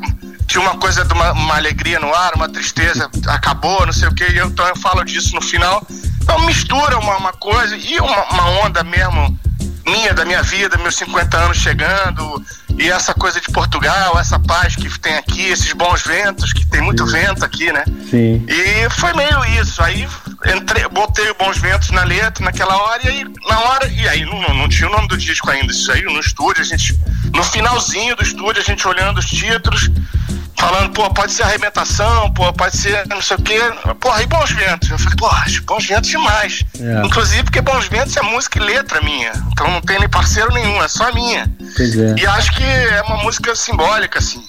[0.48, 4.14] tinha uma coisa de uma, uma, alegria no ar, uma tristeza, acabou, não sei o
[4.14, 5.86] que, então eu falo disso no final.
[6.22, 9.40] Então mistura uma, uma coisa e uma, uma onda mesmo
[9.86, 12.44] minha, da minha vida, meus 50 anos chegando,
[12.78, 16.82] e essa coisa de Portugal, essa paz que tem aqui, esses bons ventos, que tem
[16.82, 17.14] muito Sim.
[17.14, 17.84] vento aqui, né?
[18.10, 18.46] Sim.
[18.48, 19.82] E foi meio isso.
[19.84, 20.08] Aí
[20.46, 24.42] entrei, botei bons ventos na letra naquela hora, e aí, na hora, e aí não,
[24.56, 25.72] não tinha o nome do disco ainda.
[25.72, 26.98] Isso aí no estúdio, a gente,
[27.34, 29.90] no finalzinho do estúdio, a gente olhando os títulos,
[30.64, 33.60] falando, pô, pode ser arrebentação, pô, pode ser não sei o quê.
[34.00, 34.90] Porra, e Bons Ventos?
[34.90, 35.30] Eu falei, pô,
[35.66, 36.64] Bons Ventos demais.
[36.80, 37.06] É.
[37.06, 39.32] Inclusive porque Bons Ventos é música e letra minha.
[39.52, 41.52] Então não tem nem parceiro nenhum, é só minha.
[41.80, 42.22] É.
[42.22, 44.44] E acho que é uma música simbólica, assim.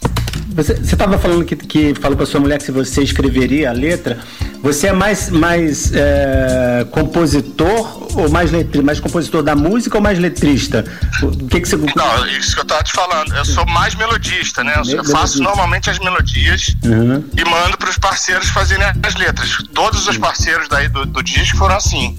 [0.55, 4.19] Você estava falando que, que falou para sua mulher que se você escreveria a letra,
[4.63, 8.83] você é mais, mais é, compositor ou mais letrista?
[8.87, 10.85] Mais compositor da música ou mais letrista?
[11.23, 11.77] O que, que você.
[11.77, 13.35] Não, isso que eu estava te falando.
[13.35, 14.75] Eu sou mais melodista, né?
[14.77, 17.25] Eu, eu faço normalmente as melodias uhum.
[17.37, 19.59] e mando para os parceiros fazerem as letras.
[19.75, 22.17] Todos os parceiros daí do, do disco foram assim.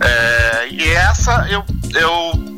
[0.00, 1.64] É, e essa eu,
[1.94, 2.57] eu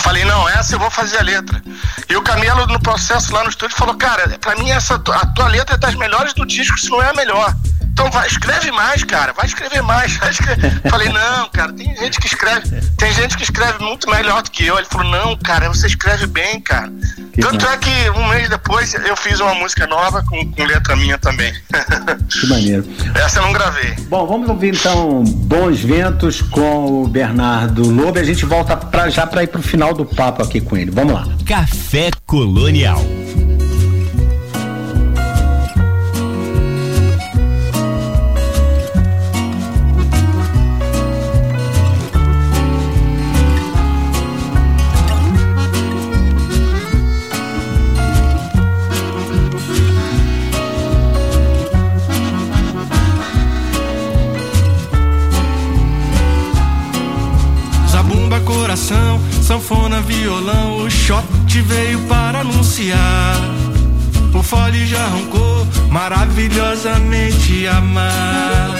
[0.00, 1.62] Falei, não, essa eu vou fazer a letra.
[2.08, 5.48] E o Camelo, no processo lá no estúdio, falou: Cara, pra mim, essa, a tua
[5.48, 7.54] letra é das melhores do disco, se não é a melhor.
[7.96, 10.14] Então vai, escreve mais, cara, vai escrever mais.
[10.20, 10.82] Vai escrever.
[10.90, 14.66] Falei, não, cara, tem gente que escreve, tem gente que escreve muito melhor do que
[14.66, 14.76] eu.
[14.76, 16.92] Ele falou, não, cara, você escreve bem, cara.
[17.40, 21.16] Tanto é que um mês depois eu fiz uma música nova com, com letra minha
[21.16, 21.54] também.
[22.28, 22.86] Que maneiro.
[23.16, 23.94] Essa eu não gravei.
[24.08, 29.08] Bom, vamos ouvir então Bons Ventos com o Bernardo Lobo e a gente volta pra,
[29.08, 30.90] já para ir pro final do papo aqui com ele.
[30.90, 31.26] Vamos lá.
[31.46, 33.02] Café Colonial.
[61.56, 63.40] Shot veio para anunciar.
[64.34, 68.70] O fole já roncou, maravilhosamente amar.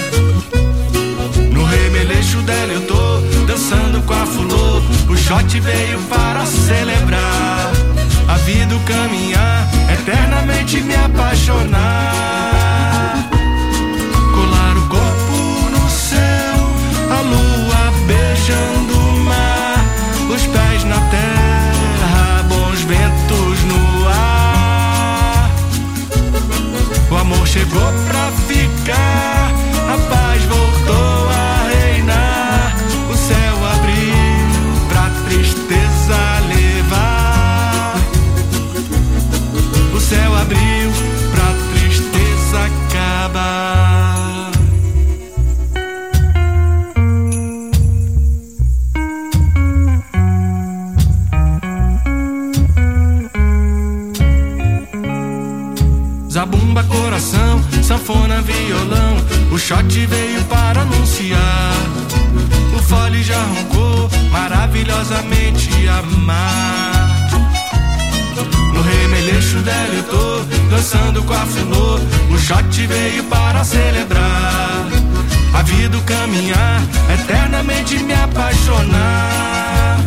[1.53, 4.83] No remeleixo dela eu tô, dançando com a fulô.
[5.09, 7.73] O shot veio para celebrar.
[8.29, 12.56] A vida, caminhar, eternamente me apaixonar.
[27.75, 28.06] O
[58.07, 59.17] sanfona, violão.
[59.51, 61.75] O shot veio para anunciar.
[62.77, 67.29] O fole já roncou, maravilhosamente amar.
[68.73, 72.01] No remeleixo dela eu tô, dançando com a flor.
[72.31, 74.87] O shot veio para celebrar.
[75.53, 79.99] A vida, caminhar, eternamente me apaixonar.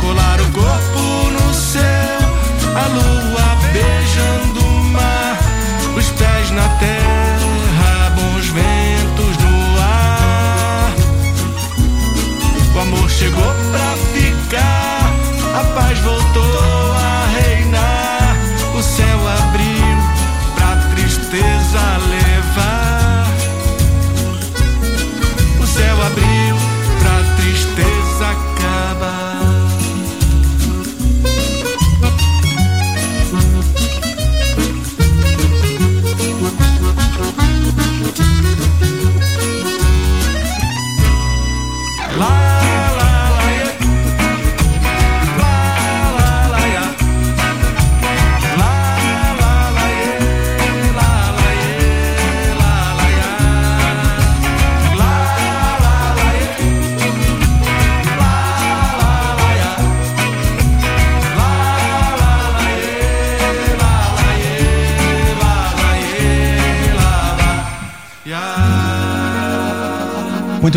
[0.00, 2.18] Colar o corpo no céu,
[2.74, 3.31] a lua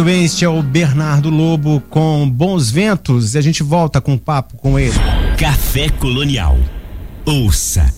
[0.05, 4.17] bem, este é o Bernardo Lobo com Bons Ventos e a gente volta com um
[4.17, 4.93] papo com ele.
[5.37, 6.57] Café Colonial.
[7.25, 7.91] Ouça.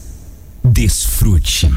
[0.63, 1.69] Desfrute.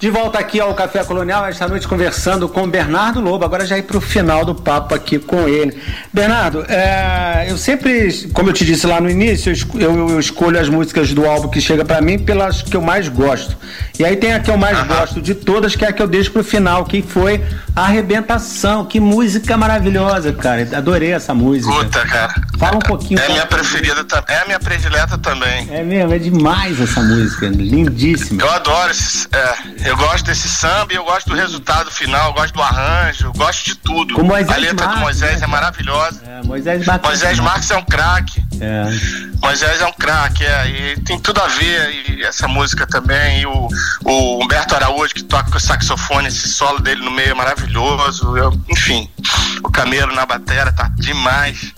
[0.00, 3.44] De volta aqui ao Café Colonial, esta noite conversando com Bernardo Lobo.
[3.44, 5.76] Agora já ir para o final do papo aqui com ele.
[6.12, 10.68] Bernardo, é, eu sempre, como eu te disse lá no início, eu- eu escolho as
[10.68, 13.56] músicas do álbum que chega para mim pelas que eu mais gosto.
[13.98, 16.08] E aí tem a que eu mais gosto de todas, que é a que eu
[16.08, 17.42] deixo pro final, que foi
[17.74, 18.84] Arrebentação.
[18.84, 20.66] Que música maravilhosa, cara.
[20.76, 21.72] Adorei essa música.
[21.72, 22.34] Puta, cara.
[22.58, 23.18] Fala um pouquinho.
[23.20, 25.68] É a minha preferida, tam- é a minha predileta também.
[25.70, 27.48] É mesmo, é demais essa música.
[27.48, 28.42] Lindíssima.
[28.42, 29.26] Eu adoro esse.
[29.32, 33.26] é, eu gosto desse samba e eu gosto do resultado final, eu gosto do arranjo,
[33.26, 34.14] eu gosto de tudo.
[34.20, 36.20] A letra Marques, do Moisés né, é maravilhosa.
[36.26, 37.08] É, Moisés Marques.
[37.08, 38.42] Moisés Marques é um craque.
[38.64, 38.84] É.
[39.44, 43.46] Moisés é um craque, é, e tem tudo a ver, e essa música também, e
[43.46, 43.68] o,
[44.04, 48.56] o Humberto Araújo que toca o saxofone, esse solo dele no meio é maravilhoso, eu-
[48.70, 49.10] enfim,
[49.64, 51.72] o Camelo na bateria tá demais.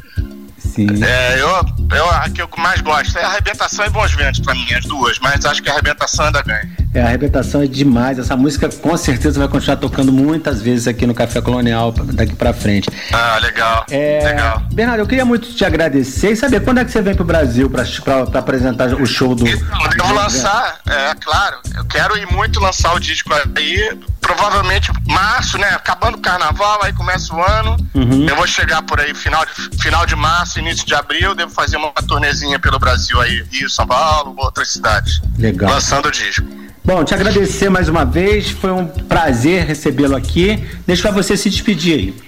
[0.74, 0.88] Sim.
[1.04, 1.48] É, eu,
[1.96, 5.18] eu, a que eu mais gosto é Arrebentação e Bons Ventos pra mim, as duas,
[5.20, 6.84] mas acho que a Arrebentação ainda ganha.
[6.94, 8.20] É, a arrebentação é demais.
[8.20, 12.52] Essa música com certeza vai continuar tocando muitas vezes aqui no Café Colonial daqui pra
[12.52, 12.88] frente.
[13.12, 13.84] Ah, legal.
[13.90, 14.62] É, legal.
[14.72, 17.68] Bernardo, eu queria muito te agradecer e saber quando é que você vem pro Brasil
[17.68, 19.46] pra, pra, pra apresentar o show do.
[19.46, 21.58] Então, devo lançar, é claro.
[21.74, 23.98] Eu quero ir muito lançar o disco aí.
[24.24, 25.68] Provavelmente março, né?
[25.68, 27.76] Acabando o carnaval, aí começa o ano.
[27.94, 28.26] Uhum.
[28.26, 31.34] Eu vou chegar por aí final de, final de março, início de abril.
[31.34, 35.20] Devo fazer uma turnezinha pelo Brasil aí, Rio, São Paulo, outras cidades.
[35.38, 35.70] Legal.
[35.70, 36.46] Lançando o disco.
[36.82, 38.50] Bom, te agradecer mais uma vez.
[38.50, 40.56] Foi um prazer recebê-lo aqui.
[40.86, 42.24] Deixa pra você se despedir aí.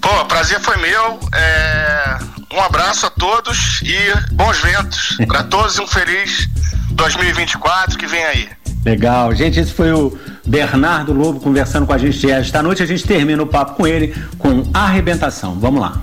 [0.00, 1.18] Pô, prazer foi meu.
[1.32, 2.18] É,
[2.52, 3.96] Um abraço a todos e
[4.32, 6.48] bons ventos para todos e um feliz
[6.90, 8.48] 2024 que vem aí.
[8.84, 9.34] Legal.
[9.34, 10.16] Gente, esse foi o
[10.46, 12.82] Bernardo Lobo conversando com a gente esta noite.
[12.82, 15.58] A gente termina o papo com ele com arrebentação.
[15.58, 16.02] Vamos lá.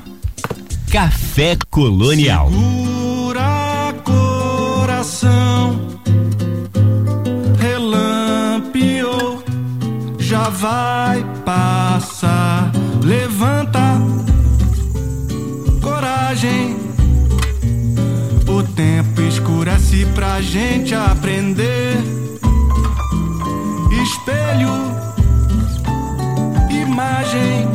[0.92, 2.50] Café Colonial.
[2.50, 5.80] Segura coração,
[7.60, 9.44] relampiou,
[10.18, 12.72] já vai passar.
[13.04, 14.02] Levanta,
[15.82, 16.78] coragem.
[18.48, 21.98] O tempo escurece pra gente aprender.
[24.12, 24.74] Espelho,
[26.72, 27.68] imagem.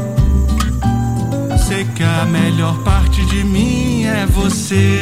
[1.57, 5.01] Sei que a melhor parte de mim é você.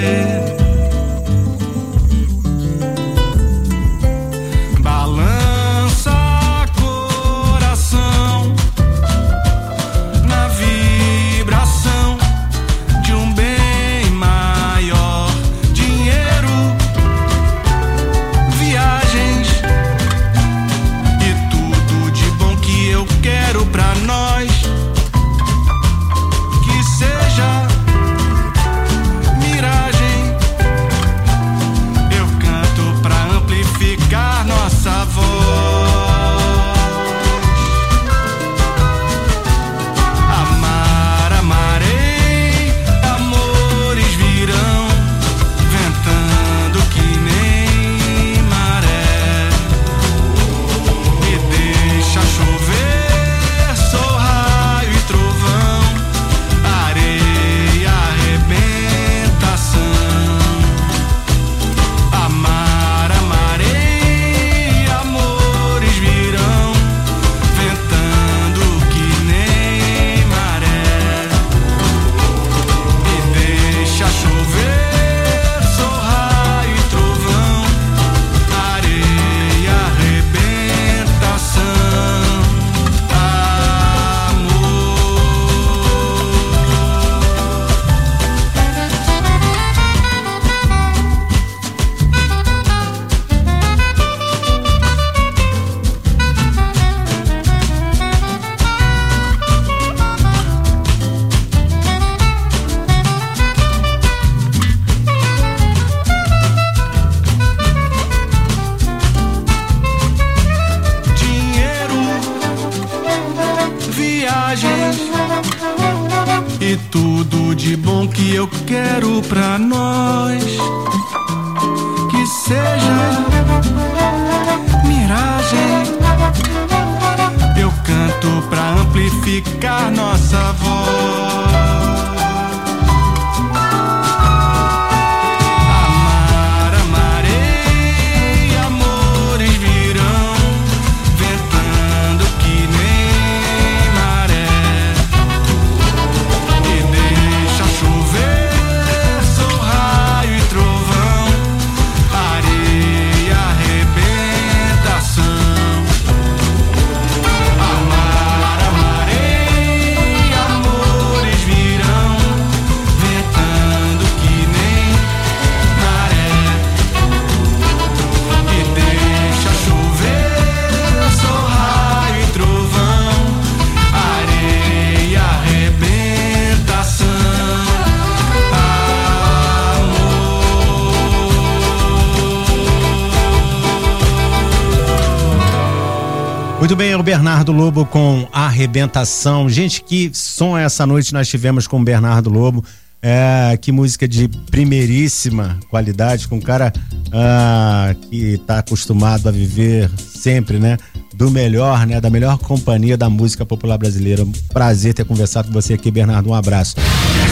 [187.02, 189.48] Bernardo Lobo com Arrebentação.
[189.48, 192.64] Gente, que som essa noite nós tivemos com o Bernardo Lobo.
[193.04, 196.72] É, que música de primeiríssima qualidade, com um cara
[197.12, 200.76] ah, que está acostumado a viver sempre, né?
[201.12, 202.00] Do melhor, né?
[202.00, 204.24] Da melhor companhia da música popular brasileira.
[204.52, 206.30] Prazer ter conversado com você aqui, Bernardo.
[206.30, 206.76] Um abraço.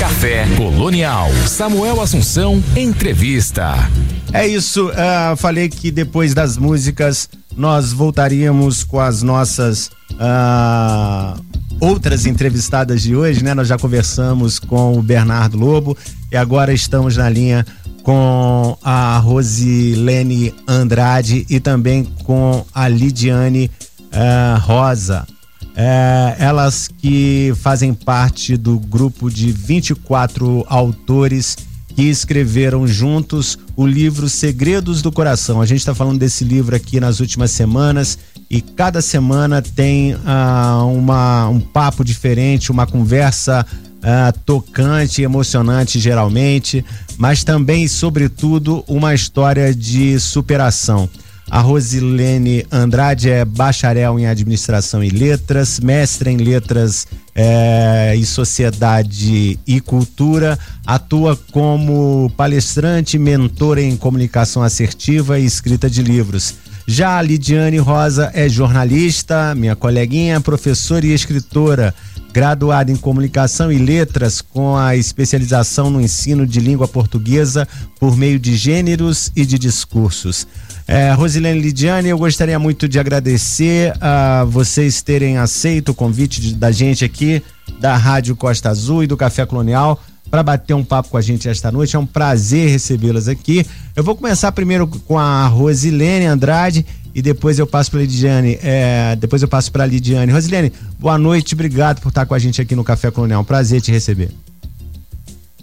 [0.00, 1.28] Café Colonial.
[1.46, 3.88] Samuel Assunção, entrevista.
[4.32, 4.88] É isso.
[4.88, 7.28] Uh, falei que depois das músicas
[7.60, 11.38] nós voltaríamos com as nossas uh,
[11.78, 13.52] outras entrevistadas de hoje, né?
[13.52, 15.94] Nós já conversamos com o Bernardo Lobo
[16.32, 17.66] e agora estamos na linha
[18.02, 23.70] com a Rosilene Andrade e também com a Lidiane
[24.06, 25.26] uh, Rosa.
[25.62, 31.58] Uh, elas que fazem parte do grupo de 24 autores
[32.00, 35.60] que escreveram juntos o livro Segredos do Coração.
[35.60, 40.86] A gente está falando desse livro aqui nas últimas semanas e cada semana tem uh,
[40.96, 43.66] uma, um papo diferente, uma conversa
[43.98, 46.82] uh, tocante, emocionante geralmente,
[47.18, 51.06] mas também, sobretudo, uma história de superação.
[51.50, 59.58] A Rosilene Andrade é bacharel em administração e letras, mestre em letras é, e sociedade
[59.66, 66.54] e cultura, atua como palestrante, mentora em comunicação assertiva e escrita de livros.
[66.86, 71.92] Já a Lidiane Rosa é jornalista, minha coleguinha, professora e escritora
[72.32, 77.66] graduada em Comunicação e Letras com a especialização no ensino de língua portuguesa
[77.98, 80.46] por meio de gêneros e de discursos.
[80.86, 86.54] É, Rosilene Lidiane, eu gostaria muito de agradecer a vocês terem aceito o convite de,
[86.54, 87.42] da gente aqui
[87.78, 91.48] da Rádio Costa Azul e do Café Colonial para bater um papo com a gente
[91.48, 91.96] esta noite.
[91.96, 93.66] É um prazer recebê-las aqui.
[93.96, 99.16] Eu vou começar primeiro com a Rosilene Andrade e depois eu passo para Lidiane, é,
[99.16, 100.32] depois eu passo para Lidiane.
[100.32, 103.42] Rosilene, boa noite, obrigado por estar com a gente aqui no Café Colonial.
[103.42, 104.30] Um prazer te receber.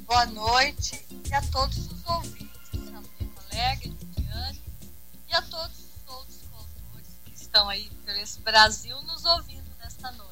[0.07, 4.61] Boa noite e a todos os ouvintes, a minha colega Lidiane
[5.29, 10.11] e a todos os outros coautores que estão aí por esse Brasil nos ouvindo nesta
[10.11, 10.27] noite.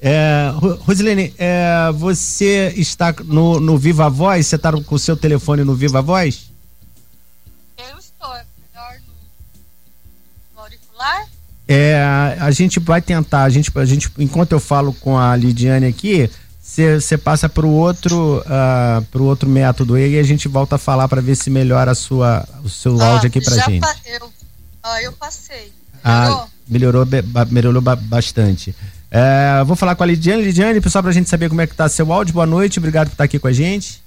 [0.00, 4.46] É, Rosilene, é, você está no, no Viva Voz?
[4.46, 6.48] Você está com o seu telefone no Viva Voz?
[11.70, 15.86] É, a gente vai tentar, a gente, a gente, enquanto eu falo com a Lidiane
[15.86, 16.30] aqui,
[16.62, 21.08] você passa para o outro, uh, pro outro método e a gente volta a falar
[21.08, 23.80] para ver se melhora a sua, o seu ah, áudio aqui para gente.
[23.80, 24.32] Pa, eu,
[24.82, 25.70] ah, eu passei.
[26.02, 26.42] Melhorou?
[26.42, 27.06] Ah, melhorou,
[27.50, 28.74] melhorou bastante.
[29.10, 30.42] É, vou falar com a Lidiane.
[30.42, 32.32] Lidiane, pessoal, para a gente saber como é que tá seu áudio.
[32.32, 34.02] Boa noite, obrigado por estar aqui com a gente.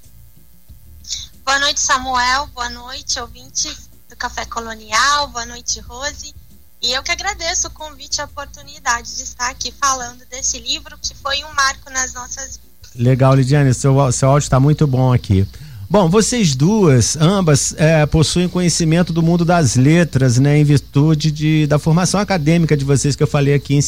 [1.45, 2.47] Boa noite, Samuel.
[2.55, 5.27] Boa noite, ouvintes do Café Colonial.
[5.27, 6.33] Boa noite, Rose.
[6.81, 10.97] E eu que agradeço o convite e a oportunidade de estar aqui falando desse livro
[10.99, 12.95] que foi um marco nas nossas vidas.
[12.95, 15.47] Legal, Lidiane, seu, seu áudio está muito bom aqui.
[15.87, 21.67] Bom, vocês duas, ambas, é, possuem conhecimento do mundo das letras, né, em virtude de,
[21.67, 23.81] da formação acadêmica de vocês que eu falei aqui em,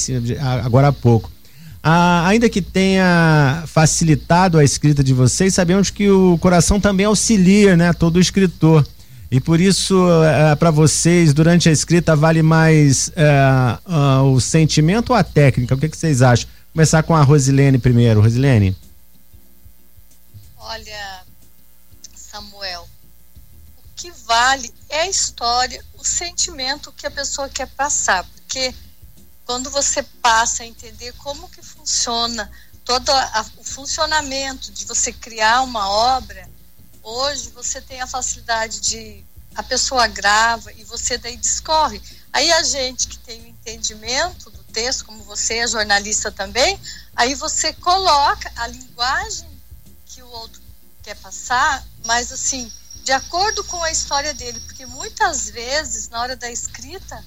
[0.63, 1.31] agora há pouco.
[1.81, 7.75] Ah, ainda que tenha facilitado a escrita de vocês, sabemos que o coração também auxilia,
[7.75, 8.85] né, todo escritor.
[9.33, 15.15] E por isso, é, para vocês, durante a escrita, vale mais é, o sentimento ou
[15.15, 15.73] a técnica?
[15.73, 16.47] O que, que vocês acham?
[16.71, 18.21] Começar com a Rosilene primeiro.
[18.21, 18.77] Rosilene.
[20.55, 21.23] Olha,
[22.15, 22.87] Samuel,
[23.75, 28.23] o que vale é a história, o sentimento que a pessoa quer passar.
[28.35, 28.71] Porque
[29.47, 32.51] quando você passa a entender como que funciona
[32.85, 36.47] todo a, o funcionamento de você criar uma obra,
[37.03, 42.01] Hoje você tem a facilidade de a pessoa grava e você daí discorre.
[42.31, 46.79] Aí a gente que tem o entendimento do texto, como você é jornalista também,
[47.15, 49.49] aí você coloca a linguagem
[50.05, 50.61] que o outro
[51.03, 52.71] quer passar, mas assim,
[53.03, 57.23] de acordo com a história dele, porque muitas vezes na hora da escrita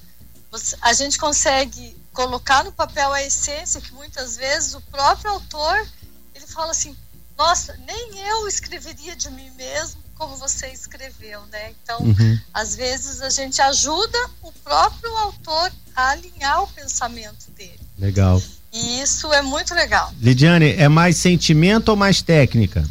[0.51, 5.87] você, a gente consegue colocar no papel a essência que muitas vezes o próprio autor
[6.35, 6.97] ele fala assim
[7.37, 11.72] nossa, nem eu escreveria de mim mesmo como você escreveu, né?
[11.82, 12.41] Então, uhum.
[12.53, 17.80] às vezes a gente ajuda o próprio autor a alinhar o pensamento dele.
[17.99, 18.43] Legal.
[18.72, 20.12] E isso é muito legal.
[20.18, 22.84] Lidiane, é mais sentimento ou mais técnica?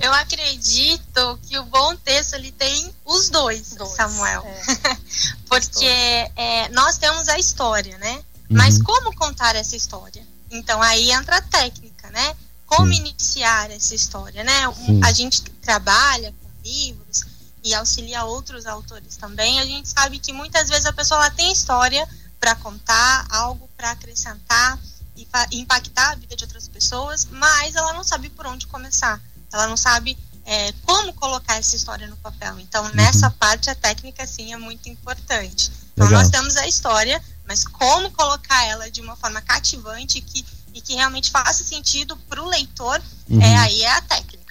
[0.00, 4.42] Eu acredito que o bom texto ele tem os dois, dois Samuel.
[4.46, 4.96] É.
[5.48, 8.14] Porque é, nós temos a história, né?
[8.14, 8.56] Uhum.
[8.56, 10.22] Mas como contar essa história?
[10.50, 12.34] Então aí entra a técnica, né?
[12.66, 13.00] Como Sim.
[13.00, 14.68] iniciar essa história, né?
[14.68, 17.24] Um, a gente trabalha com livros
[17.62, 19.60] e auxilia outros autores também.
[19.60, 22.06] A gente sabe que muitas vezes a pessoa tem história
[22.38, 24.78] para contar, algo para acrescentar
[25.16, 29.20] e impactar a vida de outras pessoas, mas ela não sabe por onde começar.
[29.52, 32.58] Ela não sabe é, como colocar essa história no papel.
[32.60, 32.90] Então, uhum.
[32.94, 35.70] nessa parte, a técnica, sim, é muito importante.
[35.92, 36.22] Então, Legal.
[36.22, 40.44] nós temos a história, mas como colocar ela de uma forma cativante que,
[40.74, 43.00] e que realmente faça sentido para o leitor,
[43.30, 43.40] uhum.
[43.40, 44.44] é, aí é a técnica.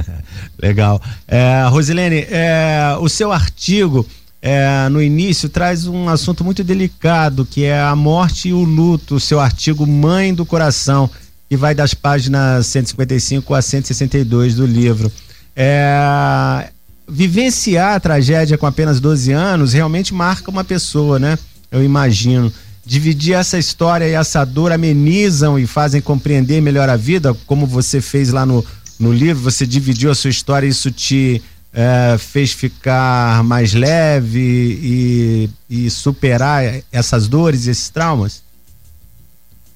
[0.60, 1.00] Legal.
[1.28, 4.06] É, Rosilene, é, o seu artigo
[4.40, 9.16] é, no início traz um assunto muito delicado, que é a morte e o luto,
[9.16, 11.10] o seu artigo Mãe do Coração,
[11.48, 15.12] que vai das páginas 155 a 162 do livro.
[15.54, 16.70] É,
[17.08, 21.38] vivenciar a tragédia com apenas 12 anos realmente marca uma pessoa, né?
[21.70, 22.52] Eu imagino.
[22.86, 28.00] Dividir essa história e essa dor amenizam e fazem compreender melhor a vida, como você
[28.00, 28.64] fez lá no,
[28.96, 34.38] no livro, você dividiu a sua história e isso te é, fez ficar mais leve
[34.38, 36.62] e, e, superar
[36.92, 38.40] essas dores esses traumas?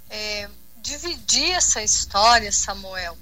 [0.08, 0.48] É,
[0.80, 3.18] dividir essa história, Samuel,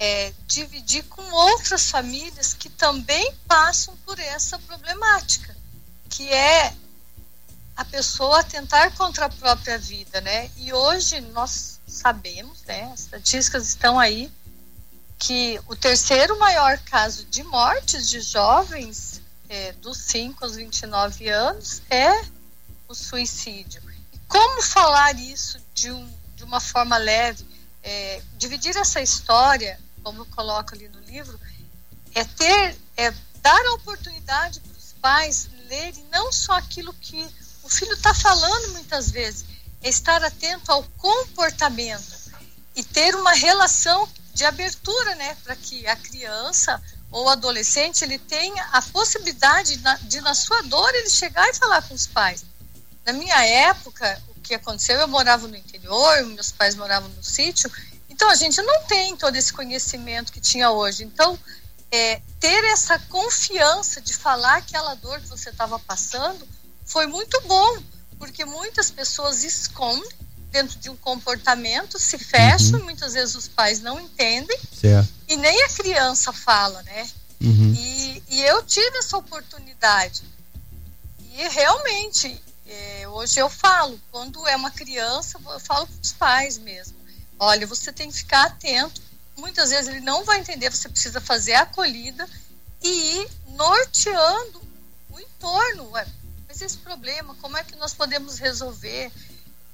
[0.00, 5.56] é dividir com outras famílias que também passam por essa problemática,
[6.10, 6.74] que é
[7.76, 10.50] a pessoa tentar contra a própria vida, né?
[10.56, 12.90] E hoje nós sabemos, né?
[12.92, 14.32] As estatísticas estão aí
[15.18, 21.82] que o terceiro maior caso de mortes de jovens é, dos 5 aos 29 anos
[21.90, 22.10] é
[22.88, 23.82] o suicídio.
[24.12, 27.46] E como falar isso de, um, de uma forma leve?
[27.82, 31.38] É, dividir essa história, como eu coloco ali no livro,
[32.14, 33.10] é ter, é
[33.42, 37.26] dar a oportunidade para os pais lerem não só aquilo que
[37.66, 39.44] o filho está falando muitas vezes,
[39.82, 42.30] é estar atento ao comportamento
[42.76, 48.62] e ter uma relação de abertura, né, para que a criança ou adolescente ele tenha
[48.72, 52.44] a possibilidade de, na sua dor ele chegar e falar com os pais.
[53.04, 57.70] Na minha época, o que aconteceu, eu morava no interior, meus pais moravam no sítio,
[58.08, 61.02] então a gente não tem todo esse conhecimento que tinha hoje.
[61.02, 61.38] Então,
[61.90, 66.46] é, ter essa confiança de falar aquela dor que você estava passando
[66.86, 67.82] foi muito bom,
[68.18, 70.08] porque muitas pessoas escondem
[70.50, 72.84] dentro de um comportamento, se fecham, uhum.
[72.84, 75.12] muitas vezes os pais não entendem certo.
[75.28, 77.10] e nem a criança fala, né?
[77.42, 77.74] Uhum.
[77.76, 80.22] E, e, eu tive essa oportunidade.
[81.34, 86.56] E realmente, é, hoje eu falo, quando é uma criança, eu falo para os pais
[86.56, 86.96] mesmo:
[87.38, 89.02] olha, você tem que ficar atento.
[89.36, 92.26] Muitas vezes ele não vai entender, você precisa fazer a acolhida
[92.82, 94.62] e ir norteando
[95.10, 95.92] o entorno.
[96.56, 99.12] Mas esse problema, como é que nós podemos resolver?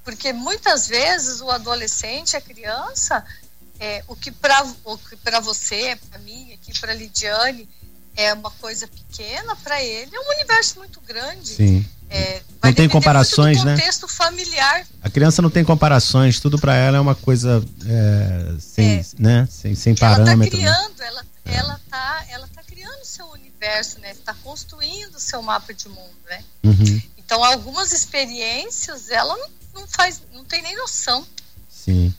[0.03, 3.23] Porque muitas vezes o adolescente, a criança,
[3.79, 7.69] é, o que para você, para mim, aqui para Lidiane,
[8.17, 11.55] é uma coisa pequena, para ele é um universo muito grande.
[11.55, 11.85] Sim.
[12.09, 13.77] É, não tem comparações, né?
[13.77, 14.85] contexto familiar.
[15.01, 19.05] A criança não tem comparações, tudo para ela é uma coisa é, sem, é.
[19.17, 19.47] né?
[19.49, 20.33] sem, sem parâmetro.
[20.33, 21.07] Ela está criando, né?
[21.07, 21.55] ela, é.
[21.55, 24.11] ela tá, ela tá criando o seu universo, né?
[24.11, 26.43] Está construindo o seu mapa de mundo, né?
[26.63, 27.01] Uhum.
[27.19, 31.25] Então, algumas experiências ela não não faz, não tem nem noção.
[31.69, 32.13] Sim.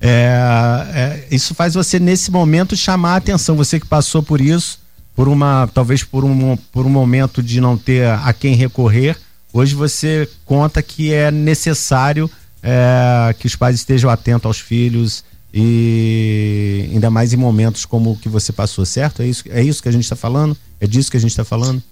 [0.00, 4.78] É, é, isso faz você nesse momento chamar a atenção, você que passou por isso,
[5.14, 9.18] por uma, talvez por um, por um momento de não ter a quem recorrer,
[9.52, 12.30] hoje você conta que é necessário
[12.62, 18.16] é, que os pais estejam atentos aos filhos e ainda mais em momentos como o
[18.16, 19.22] que você passou, certo?
[19.22, 20.56] É isso, é isso que a gente está falando?
[20.80, 21.82] É disso que a gente está falando?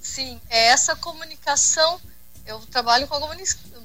[0.00, 2.00] Sim, é essa comunicação.
[2.46, 3.18] Eu trabalho com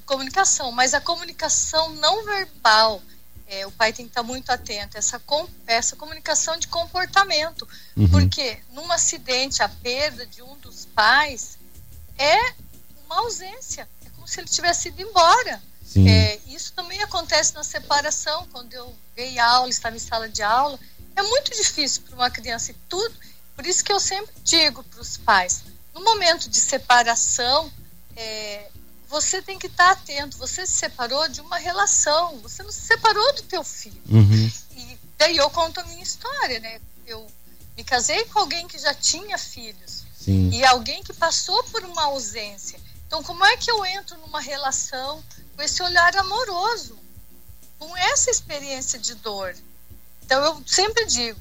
[0.06, 3.02] comunicação, mas a comunicação não verbal,
[3.47, 8.10] é, o pai tem que estar muito atento, essa, com, essa comunicação de comportamento, uhum.
[8.10, 11.58] porque num acidente, a perda de um dos pais
[12.18, 12.54] é
[13.06, 15.62] uma ausência, é como se ele tivesse ido embora.
[15.97, 20.79] É, isso também acontece na separação, quando eu dei aula, estava em sala de aula,
[21.15, 23.13] é muito difícil para uma criança e tudo,
[23.55, 25.63] por isso que eu sempre digo para os pais,
[25.93, 27.71] no momento de separação,
[28.15, 28.69] é,
[29.09, 30.37] você tem que estar atento.
[30.37, 34.01] Você se separou de uma relação, você não se separou do teu filho.
[34.07, 34.51] Uhum.
[34.77, 36.79] E daí eu conto a minha história, né?
[37.05, 37.27] Eu
[37.75, 40.49] me casei com alguém que já tinha filhos Sim.
[40.51, 42.79] e alguém que passou por uma ausência.
[43.07, 45.23] Então, como é que eu entro numa relação
[45.60, 46.97] com esse olhar amoroso,
[47.78, 49.53] com essa experiência de dor?
[50.24, 51.38] Então, eu sempre digo,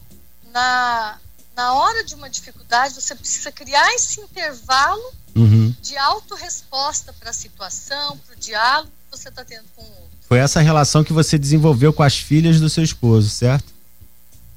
[0.53, 1.21] na,
[1.55, 5.73] na hora de uma dificuldade, você precisa criar esse intervalo uhum.
[5.81, 10.19] de autorresposta para a situação, para o diálogo que você está tendo com o outro.
[10.27, 13.73] Foi essa relação que você desenvolveu com as filhas do seu esposo, certo?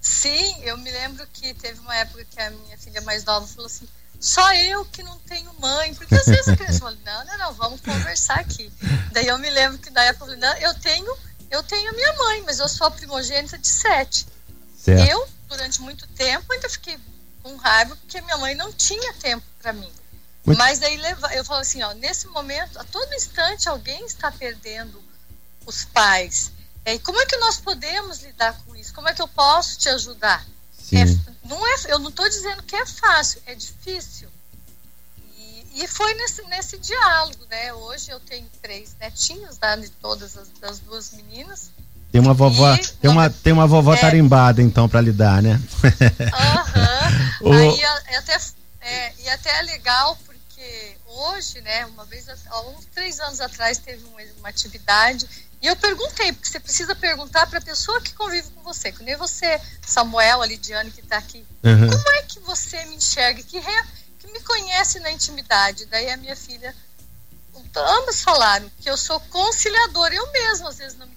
[0.02, 3.68] Sim, eu me lembro que teve uma época que a minha filha mais nova falou
[3.68, 3.88] assim:
[4.22, 7.54] só eu que não tenho mãe, porque às vezes a criança fala: não, não, não,
[7.54, 8.72] vamos conversar aqui.
[9.12, 11.18] Daí eu me lembro que época eu falei: eu tenho,
[11.50, 14.28] eu tenho a minha mãe, mas eu sou a primogênita de sete.
[14.78, 15.10] Certo.
[15.10, 17.00] Eu, durante muito tempo, ainda fiquei
[17.42, 19.92] com raiva porque minha mãe não tinha tempo para mim.
[20.46, 20.58] Muito...
[20.58, 21.00] Mas daí
[21.34, 25.02] eu falo assim, ó, nesse momento, a todo instante alguém está perdendo
[25.66, 26.52] os pais.
[26.86, 28.94] É, e como é que nós podemos lidar com isso?
[28.94, 30.46] Como é que eu posso te ajudar?
[30.94, 34.30] É, não é, eu não estou dizendo que é fácil, é difícil.
[35.38, 37.74] E, e, foi nesse, nesse diálogo, né?
[37.74, 41.70] Hoje eu tenho três netinhos, né, de todas as das duas meninas.
[42.10, 45.62] Tem uma vovó, e, tem uma, tem uma vovó é, tarimbada, então, para lidar, né?
[46.34, 46.92] Aham.
[47.42, 47.74] Uh -huh.
[47.74, 47.82] Aí
[48.14, 48.38] é até,
[48.82, 53.80] é, e até é legal, porque hoje, né, uma vez, há uns três anos atrás,
[53.80, 55.28] teve uma, uma atividade
[55.62, 59.04] e eu perguntei, porque você precisa perguntar para a pessoa que convive com você, que
[59.04, 61.46] nem você, Samuel, a Lidiane, que está aqui.
[61.64, 61.88] Uhum.
[61.88, 63.84] Como é que você me enxerga, que, re,
[64.18, 65.86] que me conhece na intimidade?
[65.86, 66.76] Daí a minha filha,
[67.76, 70.16] ambas falaram que eu sou conciliadora.
[70.16, 71.08] Eu mesma, às vezes, não,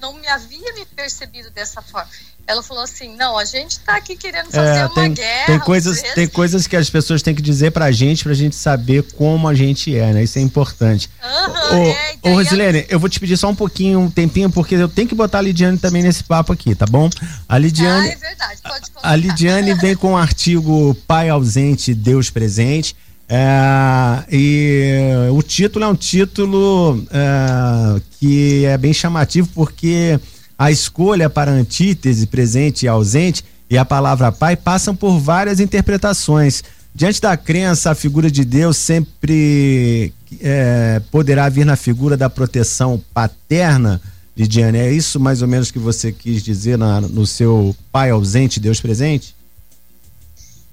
[0.00, 2.08] não me havia me percebido dessa forma.
[2.46, 5.46] Ela falou assim: não, a gente está aqui querendo fazer é, tem, uma guerra.
[5.46, 9.02] Tem coisas, tem coisas que as pessoas têm que dizer pra gente, pra gente saber
[9.14, 10.22] como a gente é, né?
[10.24, 11.08] Isso é importante.
[11.22, 14.74] Uhum, ô, é, ô Rosilene, eu vou te pedir só um pouquinho, um tempinho, porque
[14.74, 17.08] eu tenho que botar a Lidiane também nesse papo aqui, tá bom?
[17.48, 18.08] A Lidiane.
[18.08, 19.08] Ah, é verdade, pode colocar.
[19.08, 22.94] A Lidiane vem com o artigo Pai ausente, Deus presente.
[23.28, 30.20] É, e o título é um título é, que é bem chamativo porque
[30.58, 36.62] a escolha para antítese, presente e ausente, e a palavra pai passam por várias interpretações.
[36.94, 43.02] Diante da crença, a figura de Deus sempre é, poderá vir na figura da proteção
[43.12, 44.00] paterna,
[44.36, 44.78] Lidiane.
[44.78, 48.80] É isso mais ou menos que você quis dizer na, no seu pai ausente, Deus
[48.80, 49.34] presente?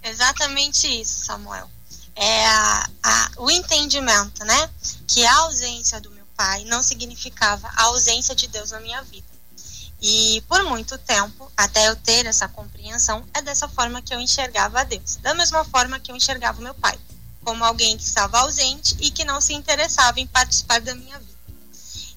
[0.03, 1.67] Exatamente isso, Samuel.
[2.15, 4.69] É a, a, o entendimento, né?
[5.07, 9.31] Que a ausência do meu pai não significava a ausência de Deus na minha vida.
[10.01, 14.81] E por muito tempo, até eu ter essa compreensão, é dessa forma que eu enxergava
[14.81, 15.17] a Deus.
[15.17, 16.99] Da mesma forma que eu enxergava meu pai,
[17.43, 21.31] como alguém que estava ausente e que não se interessava em participar da minha vida.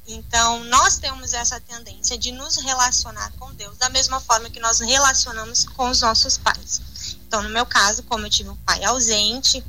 [0.06, 4.80] Então, nós temos essa tendência de nos relacionar com Deus da mesma forma que nós
[4.80, 6.80] relacionamos com os nossos pais.
[7.26, 9.64] Então, no meu caso, como eu tive um pai ausente,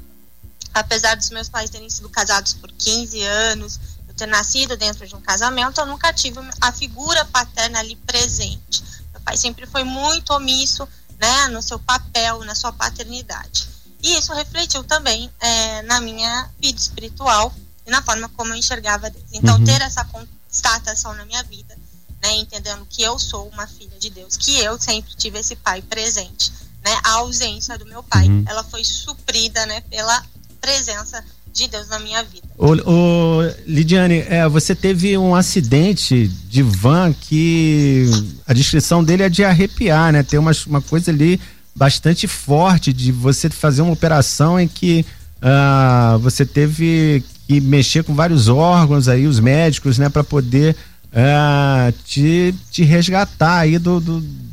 [0.76, 3.80] apesar dos meus pais terem sido casados por 15 anos,
[4.16, 8.84] ter nascido dentro de um casamento, eu nunca tive a figura paterna ali presente.
[9.12, 10.88] Meu pai sempre foi muito omisso,
[11.20, 13.68] né, no seu papel, na sua paternidade.
[14.02, 17.54] E isso refletiu também é, na minha vida espiritual
[17.86, 19.26] e na forma como eu enxergava Deus.
[19.34, 19.66] Então, uhum.
[19.66, 21.78] ter essa constatação na minha vida,
[22.22, 25.82] né, entendendo que eu sou uma filha de Deus, que eu sempre tive esse pai
[25.82, 26.52] presente,
[26.84, 28.46] né, a ausência do meu pai, uhum.
[28.48, 30.24] ela foi suprida, né, pela
[30.66, 32.48] presença de Deus na minha vida.
[32.58, 38.10] Ô, ô Lidiane, é, você teve um acidente de van que
[38.48, 40.24] a descrição dele é de arrepiar, né?
[40.24, 41.40] Tem uma, uma coisa ali
[41.76, 45.06] bastante forte de você fazer uma operação em que
[45.38, 50.76] uh, você teve que mexer com vários órgãos aí, os médicos, né, para poder
[51.12, 54.46] uh, te, te resgatar aí do, do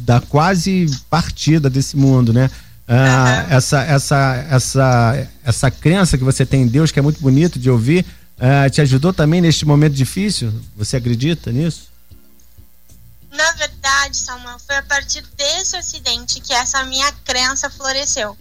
[0.00, 2.50] da quase partida desse mundo, né?
[2.88, 3.56] Ah, uhum.
[3.56, 7.68] essa, essa, essa, essa crença que você tem em Deus, que é muito bonito de
[7.68, 8.06] ouvir,
[8.38, 10.52] ah, te ajudou também neste momento difícil?
[10.76, 11.88] Você acredita nisso?
[13.30, 18.36] Na verdade, Samuel, foi a partir desse acidente que essa minha crença floresceu.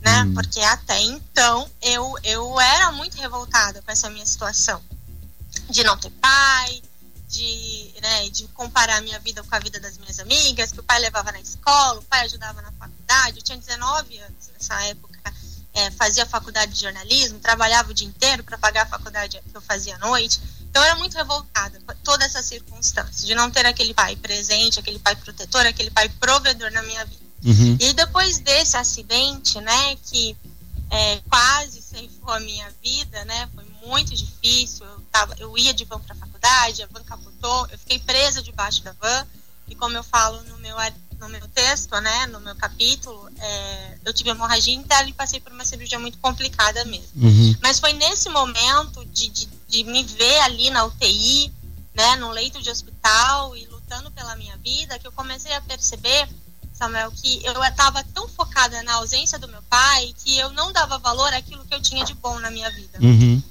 [0.00, 0.22] Né?
[0.22, 0.34] Hum.
[0.34, 4.80] Porque até então eu, eu era muito revoltada com essa minha situação.
[5.70, 6.82] De não ter pai,
[7.28, 10.84] de, né, de comparar a minha vida com a vida das minhas amigas, que o
[10.84, 12.97] pai levava na escola, o pai ajudava na faculdade.
[13.34, 15.18] Eu tinha 19 anos nessa época,
[15.74, 19.60] é, fazia faculdade de jornalismo, trabalhava o dia inteiro para pagar a faculdade que eu
[19.60, 20.40] fazia à noite.
[20.70, 24.78] Então eu era muito revoltada com toda essa circunstância, de não ter aquele pai presente,
[24.78, 27.28] aquele pai protetor, aquele pai provedor na minha vida.
[27.44, 27.76] Uhum.
[27.80, 30.36] E depois desse acidente, né, que
[30.90, 34.84] é, quase ceifou a minha vida, né, foi muito difícil.
[34.84, 38.42] Eu, tava, eu ia de van para a faculdade, a van capotou, eu fiquei presa
[38.42, 39.26] debaixo da van.
[39.68, 40.76] E como eu falo no meu,
[41.20, 45.52] no meu texto, né, no meu capítulo, é, eu tive hemorragia interna e passei por
[45.52, 47.08] uma cirurgia muito complicada mesmo.
[47.16, 47.56] Uhum.
[47.62, 51.52] Mas foi nesse momento de, de, de me ver ali na UTI,
[51.94, 56.28] né, no leito de hospital e lutando pela minha vida, que eu comecei a perceber
[56.72, 60.96] Samuel, que eu estava tão focada na ausência do meu pai que eu não dava
[60.98, 62.98] valor àquilo que eu tinha de bom na minha vida.
[63.00, 63.42] Uhum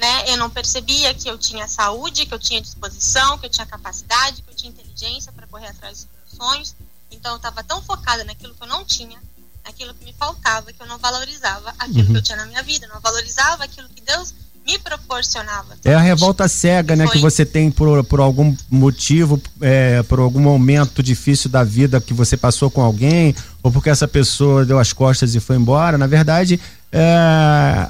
[0.00, 0.24] né?
[0.28, 4.42] Eu não percebia que eu tinha saúde, que eu tinha disposição, que eu tinha capacidade,
[4.42, 6.06] que eu tinha inteligência para correr atrás dos
[6.40, 6.74] sonhos.
[7.10, 9.18] Então eu estava tão focada naquilo que eu não tinha,
[9.64, 12.12] naquilo que me faltava, que eu não valorizava aquilo uhum.
[12.12, 14.32] que eu tinha na minha vida, não valorizava aquilo que Deus
[14.66, 15.76] me proporcionava.
[15.84, 17.16] É a revolta cega, né, Foi...
[17.16, 22.14] que você tem por, por algum motivo, é, por algum momento difícil da vida que
[22.14, 25.98] você passou com alguém, ou porque essa pessoa deu as costas e foi embora.
[25.98, 26.60] Na verdade,
[26.92, 27.02] é,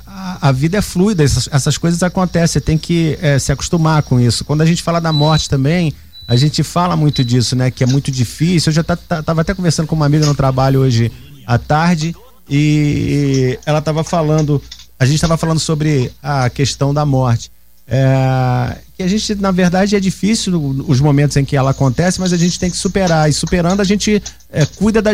[0.06, 4.02] a, a, vida é fluida, essas, essas coisas acontecem, você tem que é, se acostumar
[4.02, 4.44] com isso.
[4.44, 5.92] Quando a gente fala da morte também,
[6.30, 7.72] a gente fala muito disso, né?
[7.72, 8.70] Que é muito difícil.
[8.70, 11.10] Eu já tava até conversando com uma amiga no trabalho hoje
[11.44, 12.14] à tarde
[12.48, 14.62] e ela estava falando,
[14.96, 17.50] a gente estava falando sobre a questão da morte.
[17.84, 20.56] É, que a gente, na verdade, é difícil
[20.86, 23.28] os momentos em que ela acontece, mas a gente tem que superar.
[23.28, 24.22] E superando, a gente
[24.52, 25.10] é, cuida da,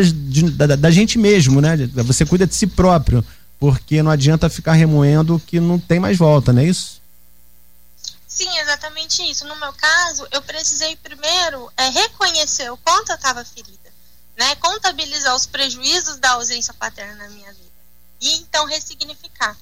[0.75, 1.89] da, gente mesmo, né?
[1.95, 3.25] Você cuida de si próprio,
[3.59, 7.01] porque não adianta ficar remoendo que não tem mais volta, não é isso?
[8.37, 9.45] Sim, exatamente isso.
[9.45, 13.91] No meu caso, eu precisei primeiro é, reconhecer o quanto eu estava ferida,
[14.37, 14.53] né?
[14.57, 17.71] Contabilizar os prejuízos da ausência paterna na minha vida
[18.21, 19.57] e então ressignificar.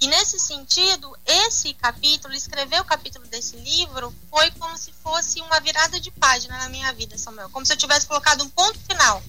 [0.00, 5.58] E nesse sentido, esse capítulo, escrever o capítulo desse livro, foi como se fosse uma
[5.58, 7.50] virada de página na minha vida, Samuel.
[7.50, 9.20] Como se eu tivesse colocado um ponto final.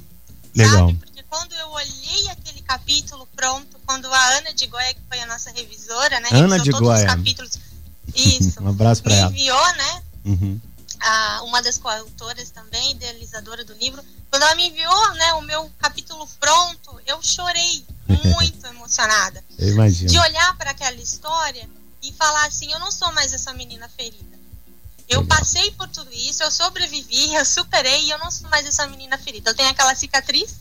[0.55, 0.89] Legal.
[0.89, 0.93] Sabe?
[0.93, 5.25] Porque quando eu olhei aquele capítulo pronto, quando a Ana de Goia, que foi a
[5.25, 6.29] nossa revisora, né?
[6.31, 6.99] Ana de todos Goia.
[6.99, 7.70] os capítulos.
[8.15, 8.61] Isso.
[8.63, 9.31] um abraço para ela.
[9.31, 10.03] enviou, né?
[10.25, 10.61] Uhum.
[10.99, 14.03] A, uma das coautoras também, idealizadora do livro.
[14.29, 19.43] Quando ela me enviou, né, o meu capítulo pronto, eu chorei muito emocionada.
[19.57, 20.09] Eu imagino.
[20.09, 21.67] De olhar para aquela história
[22.01, 24.39] e falar assim: eu não sou mais essa menina ferida.
[25.07, 25.37] Eu Legal.
[25.37, 29.17] passei por tudo isso, eu sobrevivi, eu superei e eu não sou mais essa menina
[29.17, 29.49] ferida.
[29.49, 30.55] Eu tenho aquela cicatriz,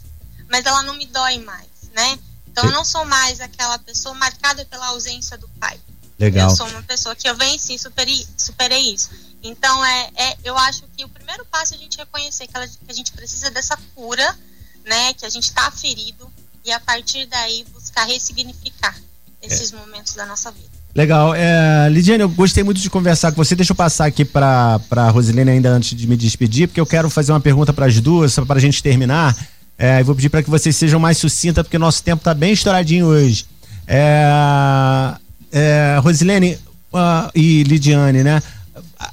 [0.49, 2.19] mas ela não me dói mais, né?
[2.49, 5.81] Então eu não sou mais aquela pessoa marcada pela ausência do pai.
[6.21, 6.51] Legal.
[6.51, 9.09] Eu sou uma pessoa que eu venci, superei, superei isso.
[9.43, 12.69] Então é, é, eu acho que o primeiro passo é a gente reconhecer que, ela,
[12.69, 14.37] que a gente precisa dessa cura,
[14.85, 15.15] né?
[15.15, 16.31] Que a gente está ferido
[16.63, 18.95] e a partir daí buscar ressignificar
[19.43, 19.77] esses é.
[19.77, 20.69] momentos da nossa vida.
[20.95, 21.35] Legal.
[21.35, 23.57] É, Lidiane, eu gostei muito de conversar com você.
[23.57, 27.09] Deixa eu passar aqui para a Rosilene ainda antes de me despedir, porque eu quero
[27.09, 29.35] fazer uma pergunta para as duas, para a gente terminar.
[29.79, 32.53] É, eu vou pedir para que vocês sejam mais sucintas, porque nosso tempo está bem
[32.53, 33.47] estouradinho hoje.
[33.87, 35.17] É,
[35.53, 36.59] é, Rosilene
[36.93, 38.43] uh, e Lidiane, né?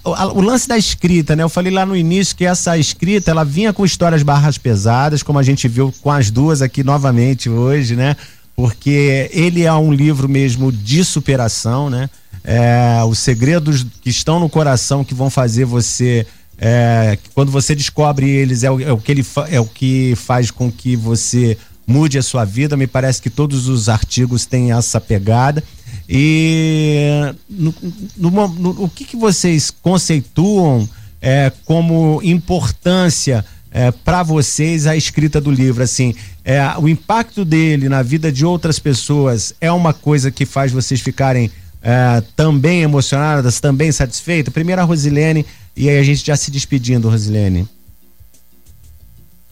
[0.03, 1.43] O, lance da escrita, né?
[1.43, 5.39] Eu falei lá no início que essa escrita, ela vinha com histórias barras pesadas, como
[5.39, 8.15] a gente viu com as duas aqui novamente hoje, né?
[8.55, 12.09] Porque ele é um livro mesmo de superação, né?
[12.43, 16.25] É, os segredos que estão no coração que vão fazer você
[16.57, 20.49] é, quando você descobre eles é o, é o que ele é o que faz
[20.49, 22.75] com que você mude a sua vida.
[22.75, 25.63] Me parece que todos os artigos têm essa pegada.
[26.09, 27.73] E no,
[28.15, 30.87] no, no, o que, que vocês conceituam
[31.21, 35.83] é, como importância é, para vocês a escrita do livro?
[35.83, 40.71] Assim, é, o impacto dele na vida de outras pessoas é uma coisa que faz
[40.71, 41.51] vocês ficarem
[41.81, 44.53] é, também emocionadas, também satisfeitas?
[44.53, 45.45] Primeiro a Rosilene
[45.75, 47.67] e aí a gente já se despedindo, Rosilene.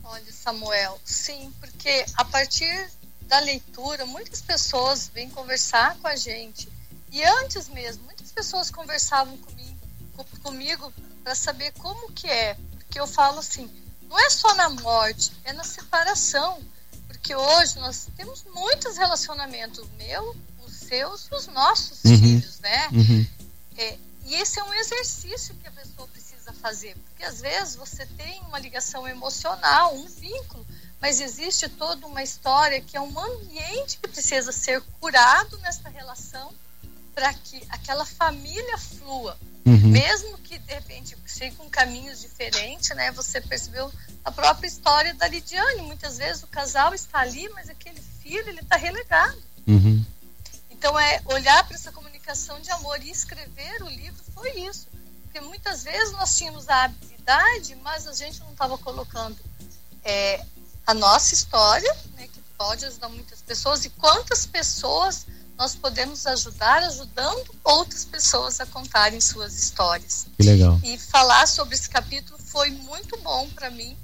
[0.04, 2.88] Olha, Samuel, sim, porque a partir
[3.28, 6.70] da leitura, muitas pessoas vêm conversar com a gente.
[7.12, 9.78] E antes mesmo, muitas pessoas conversavam comigo,
[10.42, 12.56] comigo para saber como que é.
[12.72, 13.70] Porque eu falo assim,
[14.08, 16.62] não é só na morte, é na separação.
[17.08, 22.18] Porque hoje nós temos muitos relacionamentos, o meu, os seus e os nossos uhum.
[22.18, 22.90] filhos, né?
[22.92, 23.28] Uhum.
[23.78, 26.96] É, e esse é um exercício que a pessoa precisa fazer.
[27.06, 30.66] Porque às vezes você tem uma ligação emocional, um vínculo,
[31.02, 36.54] mas existe toda uma história que é um ambiente que precisa ser curado nessa relação
[37.14, 39.38] para que aquela família flua.
[39.66, 39.90] Uhum.
[39.90, 43.12] Mesmo que de repente sigam caminhos diferentes, né?
[43.12, 43.92] Você percebeu
[44.24, 45.82] a própria história da Lidiane.
[45.82, 49.42] Muitas vezes o casal está ali, mas aquele filho ele está relegado.
[49.68, 50.06] Uhum.
[50.70, 54.88] Então é olhar para essa comunicação de amor e escrever o livro foi isso,
[55.24, 59.38] porque muitas vezes nós tínhamos a habilidade, mas a gente não estava colocando
[60.04, 60.46] é,
[60.86, 65.26] a nossa história, né, que pode ajudar muitas pessoas, e quantas pessoas
[65.58, 70.28] nós podemos ajudar ajudando outras pessoas a contarem suas histórias.
[70.38, 70.80] Que legal.
[70.84, 73.98] E falar sobre esse capítulo foi muito bom para mim.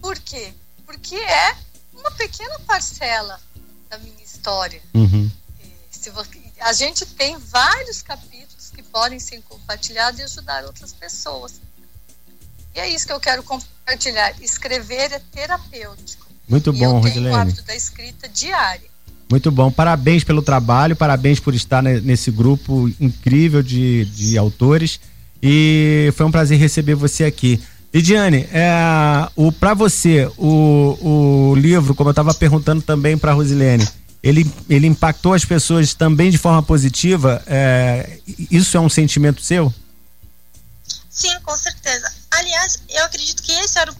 [0.00, 0.52] Por quê?
[0.84, 1.56] Porque é
[1.94, 3.40] uma pequena parcela
[3.88, 4.82] da minha história.
[4.94, 5.30] Uhum.
[5.90, 6.12] Você,
[6.60, 11.60] a gente tem vários capítulos que podem ser compartilhados e ajudar outras pessoas.
[12.74, 14.34] E é isso que eu quero compartilhar.
[14.40, 16.26] Escrever é terapêutico.
[16.48, 17.24] Muito bom, eu Rosilene.
[17.24, 18.88] tenho o hábito da escrita diária.
[19.30, 19.70] Muito bom.
[19.70, 24.98] Parabéns pelo trabalho, parabéns por estar nesse grupo incrível de, de autores.
[25.42, 27.62] E foi um prazer receber você aqui.
[27.94, 33.86] Lidiane, é, o para você, o, o livro, como eu estava perguntando também para Rosilene,
[34.22, 37.42] ele, ele impactou as pessoas também de forma positiva.
[37.46, 38.18] É,
[38.50, 39.72] isso é um sentimento seu?
[41.08, 42.19] Sim, com certeza.
[42.30, 43.96] Aliás, eu acredito que esse era o,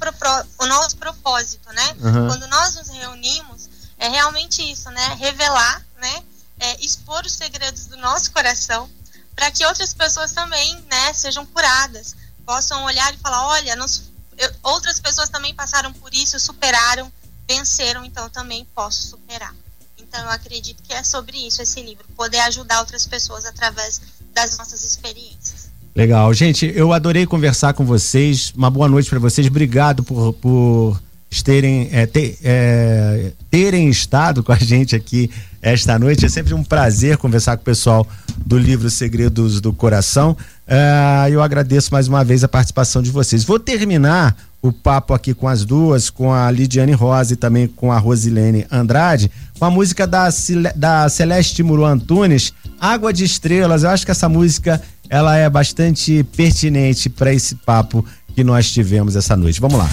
[0.59, 1.97] o nosso propósito, né?
[2.01, 2.28] Uhum.
[2.28, 3.68] Quando nós nos reunimos,
[3.99, 5.14] é realmente isso, né?
[5.18, 6.22] Revelar, né?
[6.59, 8.89] É, expor os segredos do nosso coração
[9.35, 12.14] para que outras pessoas também, né, sejam curadas,
[12.45, 14.03] possam olhar e falar, olha, nós,
[14.37, 17.11] eu, outras pessoas também passaram por isso, superaram,
[17.49, 19.55] venceram, então eu também posso superar.
[19.97, 24.01] Então eu acredito que é sobre isso esse livro, poder ajudar outras pessoas através
[24.33, 25.60] das nossas experiências.
[25.95, 28.53] Legal, gente, eu adorei conversar com vocês.
[28.57, 29.47] Uma boa noite para vocês.
[29.49, 31.01] Obrigado por, por
[31.45, 35.28] terem, é, ter, é, terem estado com a gente aqui
[35.61, 36.24] esta noite.
[36.24, 38.07] É sempre um prazer conversar com o pessoal
[38.47, 40.36] do livro Segredos do Coração.
[40.66, 43.43] É, eu agradeço mais uma vez a participação de vocês.
[43.43, 47.91] Vou terminar o papo aqui com as duas, com a Lidiane Rosa e também com
[47.91, 50.28] a Rosilene Andrade, com a música da,
[50.76, 53.82] da Celeste Muru Antunes, Água de Estrelas.
[53.82, 54.80] Eu acho que essa música
[55.11, 59.61] ela é bastante pertinente para esse papo que nós tivemos essa noite.
[59.61, 59.89] Vamos lá.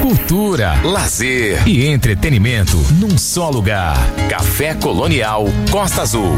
[0.00, 3.96] Cultura, lazer e entretenimento num só lugar.
[4.28, 6.34] Café Colonial Costa Azul.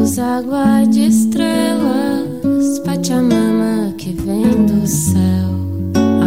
[0.00, 5.20] Luz, água de estrelas, Pachamama que vem do céu.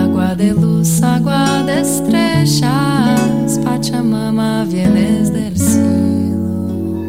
[0.03, 7.03] Água de luz, água de estrellas, Pachamama vienes del cielo.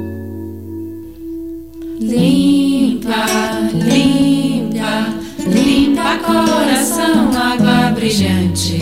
[2.01, 3.27] Limpa,
[3.73, 5.09] limpa,
[5.47, 8.81] limpa coração, água brilhante.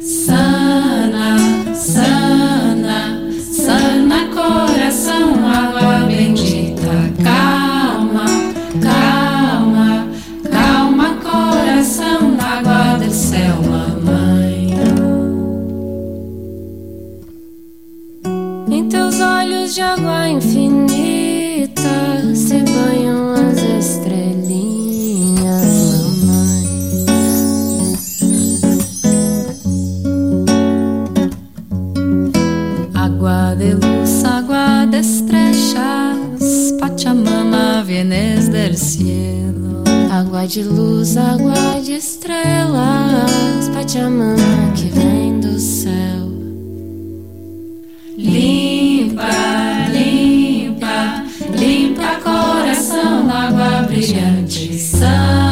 [0.00, 1.38] Sana,
[1.74, 2.21] sana,
[38.02, 39.84] Vienes del cielo.
[40.10, 46.26] Água de luz, água de estrelas, Pachamama que vem do céu.
[48.18, 49.28] Limpa,
[49.92, 51.24] limpa,
[51.56, 54.76] limpa coração, água brilhante.
[54.80, 55.51] Sana,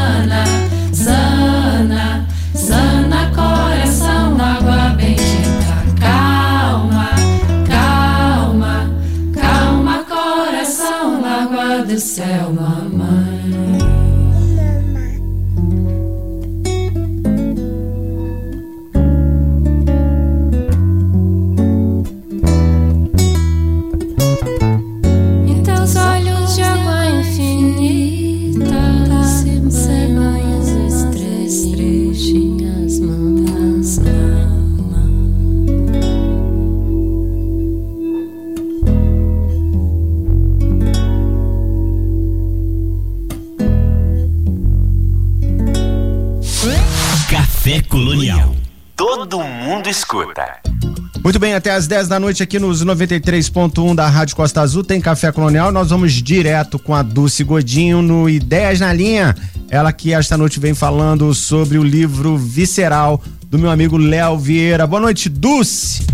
[51.91, 55.73] 10 da noite aqui nos 93.1 da Rádio Costa Azul tem Café Colonial.
[55.73, 59.35] Nós vamos direto com a Dulce Godinho no Ideias na Linha.
[59.69, 64.87] Ela que esta noite vem falando sobre o livro Visceral do meu amigo Léo Vieira.
[64.87, 66.07] Boa noite, Dulce.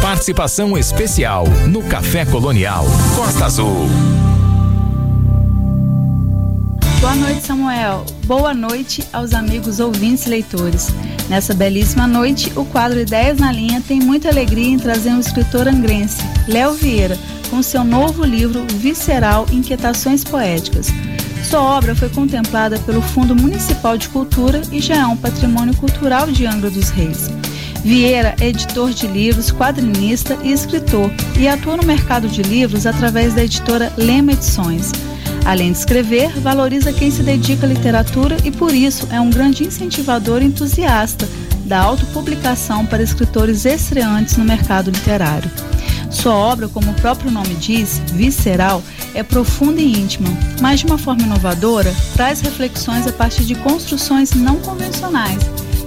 [0.00, 4.13] Participação especial no Café Colonial Costa Azul.
[7.04, 8.06] Boa noite, Samuel.
[8.24, 10.88] Boa noite aos amigos ouvintes e leitores.
[11.28, 15.68] Nessa belíssima noite, o quadro Ideias na Linha tem muita alegria em trazer um escritor
[15.68, 17.18] angrense, Léo Vieira,
[17.50, 20.88] com seu novo livro Visceral Inquietações Poéticas.
[21.44, 26.28] Sua obra foi contemplada pelo Fundo Municipal de Cultura e já é um patrimônio cultural
[26.28, 27.30] de Angra dos Reis.
[27.84, 33.34] Vieira é editor de livros, quadrinista e escritor e atua no mercado de livros através
[33.34, 34.90] da editora Lema Edições.
[35.44, 39.64] Além de escrever, valoriza quem se dedica à literatura e, por isso, é um grande
[39.64, 41.28] incentivador e entusiasta
[41.66, 45.50] da autopublicação para escritores estreantes no mercado literário.
[46.10, 48.82] Sua obra, como o próprio nome diz, visceral,
[49.14, 50.28] é profunda e íntima,
[50.60, 55.38] mas de uma forma inovadora, traz reflexões a partir de construções não convencionais.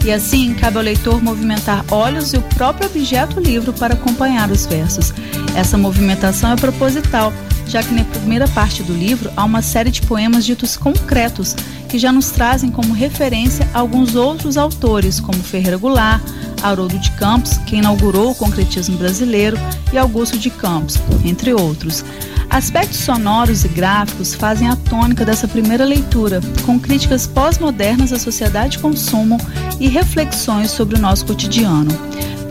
[0.05, 4.65] E assim, cabe ao leitor movimentar olhos e o próprio objeto livro para acompanhar os
[4.65, 5.13] versos.
[5.55, 7.33] Essa movimentação é proposital,
[7.67, 11.55] já que na primeira parte do livro há uma série de poemas ditos concretos,
[11.87, 16.21] que já nos trazem como referência alguns outros autores, como Ferreira Goulart,
[16.61, 19.57] Haroldo de Campos, que inaugurou o concretismo brasileiro,
[19.91, 22.03] e Augusto de Campos, entre outros.
[22.49, 28.71] Aspectos sonoros e gráficos fazem a tônica dessa primeira leitura, com críticas pós-modernas à sociedade
[28.71, 29.37] de consumo
[29.79, 31.91] e reflexões sobre o nosso cotidiano.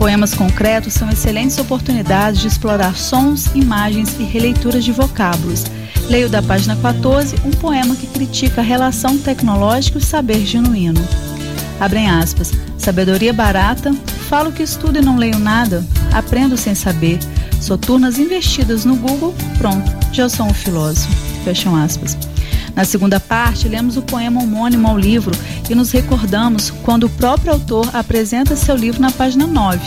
[0.07, 5.65] Poemas concretos são excelentes oportunidades de explorar sons, imagens e releituras de vocábulos.
[6.09, 11.01] Leio da página 14 um poema que critica a relação tecnológica e o saber genuíno.
[11.77, 12.53] Abrem aspas.
[12.77, 13.93] Sabedoria barata,
[14.29, 17.19] falo que estudo e não leio nada, aprendo sem saber.
[17.59, 21.13] Soturnas investidas no Google, pronto, já sou um filósofo.
[21.43, 22.16] Fecham aspas.
[22.77, 25.35] Na segunda parte, lemos o poema homônimo ao livro
[25.67, 29.79] e nos recordamos quando o próprio autor apresenta seu livro na página 9.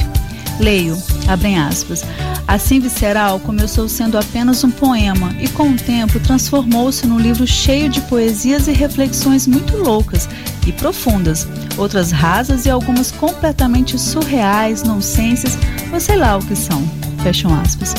[0.59, 2.03] Leio, abrem aspas.
[2.49, 7.89] Assim Visceral começou sendo apenas um poema e com o tempo transformou-se num livro cheio
[7.89, 10.29] de poesias e reflexões muito loucas
[10.67, 11.47] e profundas,
[11.79, 15.57] outras rasas e algumas completamente surreais, nonsenses,
[15.93, 16.83] ou sei lá o que são.
[17.23, 17.95] Fecham aspas.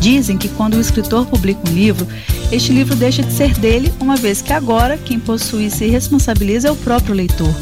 [0.00, 2.08] Dizem que quando o escritor publica um livro,
[2.50, 6.68] este livro deixa de ser dele, uma vez que agora quem possui e se responsabiliza
[6.68, 7.54] é o próprio leitor.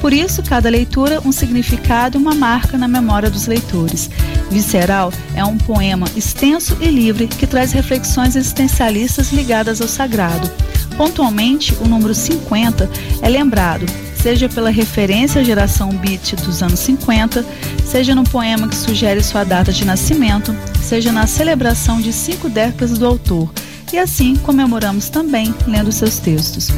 [0.00, 4.08] Por isso, cada leitura um significado e uma marca na memória dos leitores.
[4.50, 10.50] Visceral é um poema extenso e livre que traz reflexões existencialistas ligadas ao sagrado.
[10.96, 12.88] Pontualmente, o número 50
[13.20, 13.84] é lembrado,
[14.22, 17.44] seja pela referência à geração beat dos anos 50,
[17.84, 22.98] seja no poema que sugere sua data de nascimento, seja na celebração de cinco décadas
[22.98, 23.50] do autor
[23.92, 26.68] e assim comemoramos também lendo seus textos.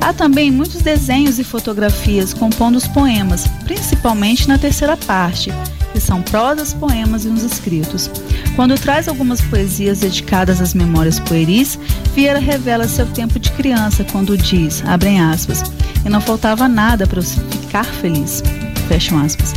[0.00, 5.50] Há também muitos desenhos e fotografias compondo os poemas, principalmente na terceira parte,
[5.92, 8.10] que são prosas, poemas e uns escritos.
[8.56, 11.78] Quando traz algumas poesias dedicadas às memórias pueris,
[12.14, 15.62] Vieira revela seu tempo de criança quando diz, abrem aspas,
[16.04, 18.42] e não faltava nada para eu ficar feliz,
[18.88, 19.54] fecham aspas.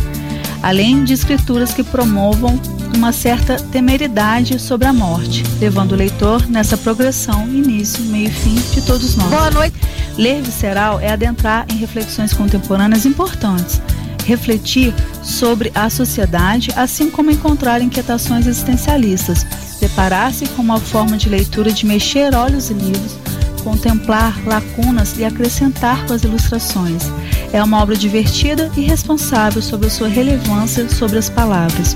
[0.61, 2.59] Além de escrituras que promovam
[2.95, 8.55] uma certa temeridade sobre a morte, levando o leitor nessa progressão, início, meio e fim
[8.55, 9.29] de todos nós.
[9.29, 9.75] Boa noite.
[10.17, 13.81] Ler visceral é adentrar em reflexões contemporâneas importantes,
[14.23, 19.45] refletir sobre a sociedade, assim como encontrar inquietações existencialistas,
[19.79, 23.17] deparar-se com uma forma de leitura de mexer olhos e livros,
[23.63, 27.03] contemplar lacunas e acrescentar com as ilustrações.
[27.51, 31.95] É uma obra divertida e responsável sobre a sua relevância sobre as palavras.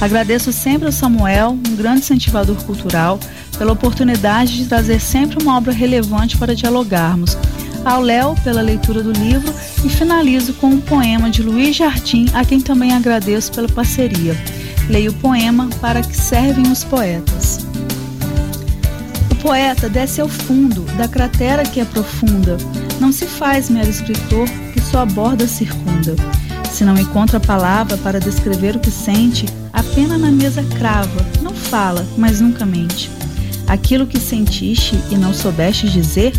[0.00, 3.18] Agradeço sempre ao Samuel, um grande incentivador cultural,
[3.58, 7.36] pela oportunidade de trazer sempre uma obra relevante para dialogarmos.
[7.84, 9.52] Ao Léo pela leitura do livro
[9.84, 14.36] e finalizo com um poema de Luiz Jardim, a quem também agradeço pela parceria.
[14.88, 17.66] Leio o poema Para que servem os poetas.
[19.30, 22.56] O poeta desce ao fundo da cratera que é profunda.
[23.00, 26.16] Não se faz mero escritor que sua borda circunda.
[26.72, 31.52] Se não encontra palavra para descrever o que sente, a pena na mesa crava, não
[31.52, 33.10] fala, mas nunca mente.
[33.66, 36.32] Aquilo que sentiste e não soubeste dizer,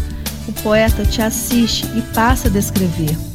[0.47, 3.28] o poeta te assiste e passa a descrever.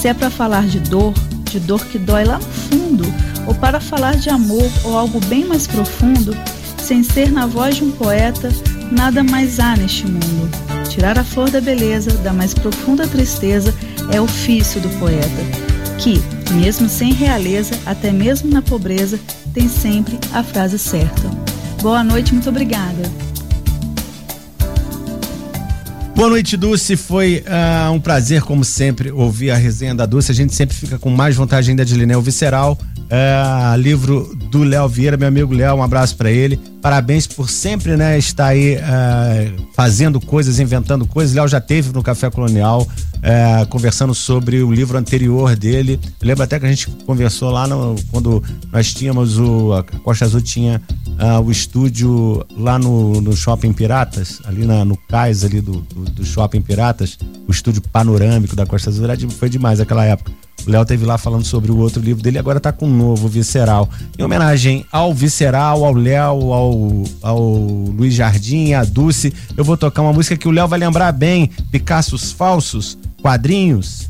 [0.00, 1.12] Se é para falar de dor,
[1.50, 3.04] de dor que dói lá no fundo,
[3.46, 6.34] ou para falar de amor ou algo bem mais profundo,
[6.78, 8.48] sem ser na voz de um poeta,
[8.90, 10.48] nada mais há neste mundo.
[10.88, 13.74] Tirar a flor da beleza, da mais profunda tristeza,
[14.10, 15.42] é ofício do poeta,
[15.98, 16.18] que,
[16.54, 19.20] mesmo sem realeza, até mesmo na pobreza,
[19.52, 21.28] tem sempre a frase certa.
[21.82, 23.29] Boa noite, muito obrigada.
[26.20, 26.98] Boa noite, Dulce.
[26.98, 30.30] Foi uh, um prazer, como sempre, ouvir a resenha da Dulce.
[30.30, 32.20] A gente sempre fica com mais vontade ainda de ler, né?
[32.20, 32.78] Visceral,
[33.10, 36.58] uh, livro do Léo Vieira, meu amigo Léo, um abraço para ele.
[36.80, 41.34] Parabéns por sempre, né, estar aí uh, fazendo coisas, inventando coisas.
[41.34, 42.86] Léo já teve no Café Colonial
[43.68, 46.00] conversando sobre o livro anterior dele.
[46.18, 48.42] Eu lembro até que a gente conversou lá no, quando
[48.72, 50.80] nós tínhamos o a Costa Azul tinha
[51.44, 56.24] o estúdio lá no, no Shopping Piratas, ali na, no cais ali do, do, do
[56.24, 60.32] Shopping Piratas, o estúdio panorâmico da Costa Azul, foi demais aquela época.
[60.66, 63.28] O Léo teve lá falando sobre o outro livro dele, agora tá com um novo,
[63.28, 63.88] Visceral.
[64.18, 70.02] Em homenagem ao Visceral, ao Léo, ao, ao Luiz Jardim, a Dulce, eu vou tocar
[70.02, 74.09] uma música que o Léo vai lembrar bem: Picassos Falsos, Quadrinhos.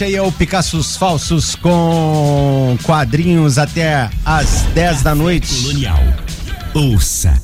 [0.00, 5.54] Este aí é o Picassos Falsos com quadrinhos até às 10 da noite.
[5.62, 6.00] Colonial.
[6.72, 7.38] Ouça.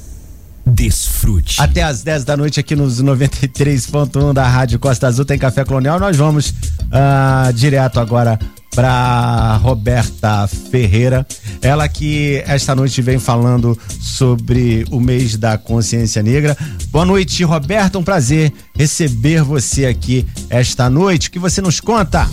[0.64, 1.60] Desfrute.
[1.60, 6.00] Até às 10 da noite aqui nos 93.1 da Rádio Costa Azul tem Café Colonial.
[6.00, 8.38] Nós vamos uh, direto agora
[8.74, 11.26] para Roberta Ferreira,
[11.62, 16.56] ela que esta noite vem falando sobre o mês da consciência negra.
[16.90, 21.28] Boa noite, Roberta, um prazer receber você aqui esta noite.
[21.28, 22.28] O que você nos conta?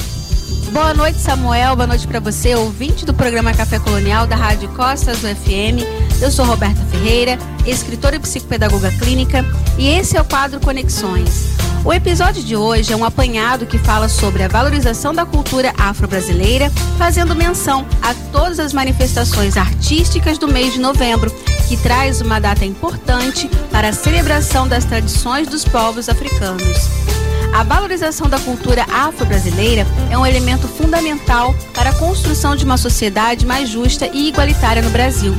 [0.74, 1.76] Boa noite, Samuel.
[1.76, 5.86] Boa noite para você, ouvinte do programa Café Colonial da Rádio Costas do FM.
[6.20, 9.46] Eu sou Roberta Ferreira, escritora e psicopedagoga clínica,
[9.78, 11.50] e esse é o quadro Conexões.
[11.86, 16.72] O episódio de hoje é um apanhado que fala sobre a valorização da cultura afro-brasileira,
[16.98, 21.30] fazendo menção a todas as manifestações artísticas do mês de novembro,
[21.68, 26.90] que traz uma data importante para a celebração das tradições dos povos africanos.
[27.54, 33.46] A valorização da cultura afro-brasileira é um elemento fundamental para a construção de uma sociedade
[33.46, 35.36] mais justa e igualitária no Brasil.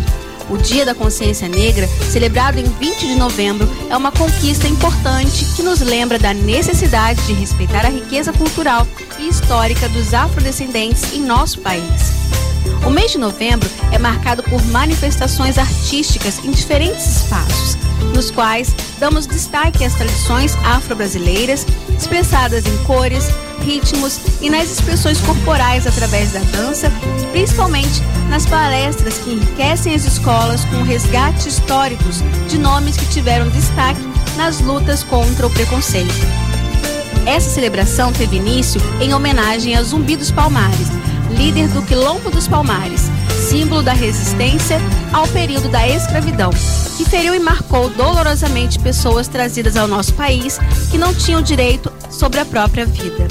[0.48, 5.62] O Dia da Consciência Negra, celebrado em 20 de novembro, é uma conquista importante que
[5.62, 8.86] nos lembra da necessidade de respeitar a riqueza cultural
[9.18, 12.43] e histórica dos afrodescendentes em nosso país.
[12.86, 17.76] O mês de novembro é marcado por manifestações artísticas em diferentes espaços,
[18.14, 21.66] nos quais damos destaque às tradições afro-brasileiras,
[21.98, 23.28] expressadas em cores,
[23.64, 26.92] ritmos e nas expressões corporais através da dança,
[27.32, 34.00] principalmente nas palestras que enriquecem as escolas com resgates históricos de nomes que tiveram destaque
[34.36, 36.14] nas lutas contra o preconceito.
[37.26, 40.88] Essa celebração teve início em homenagem a Zumbi dos Palmares,
[41.34, 43.10] líder do Quilombo dos Palmares,
[43.48, 44.78] símbolo da resistência
[45.12, 46.50] ao período da escravidão,
[46.96, 50.58] que feriu e marcou dolorosamente pessoas trazidas ao nosso país
[50.90, 53.26] que não tinham direito sobre a própria vida.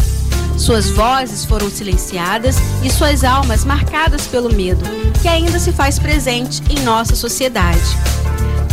[0.57, 4.83] Suas vozes foram silenciadas e suas almas marcadas pelo medo,
[5.21, 7.97] que ainda se faz presente em nossa sociedade.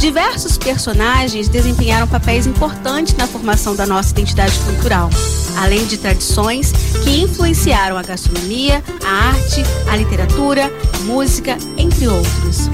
[0.00, 5.10] Diversos personagens desempenharam papéis importantes na formação da nossa identidade cultural,
[5.58, 6.72] além de tradições
[7.04, 9.62] que influenciaram a gastronomia, a arte,
[9.92, 12.70] a literatura, a música, entre outros.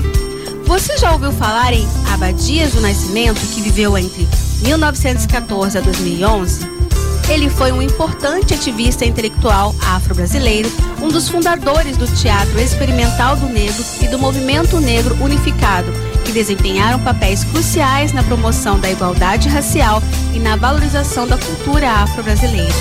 [0.66, 1.84] Você já ouviu falar em
[2.14, 4.24] Abadias do Nascimento, que viveu entre
[4.62, 6.85] 1914 a 2011?
[7.28, 10.70] Ele foi um importante ativista intelectual afro-brasileiro,
[11.02, 15.92] um dos fundadores do Teatro Experimental do Negro e do Movimento Negro Unificado,
[16.24, 20.00] que desempenharam papéis cruciais na promoção da igualdade racial
[20.32, 22.72] e na valorização da cultura afro-brasileira.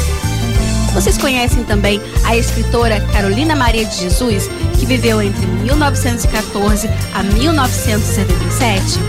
[0.93, 4.47] Vocês conhecem também a escritora Carolina Maria de Jesus,
[4.79, 8.99] que viveu entre 1914 a 1977?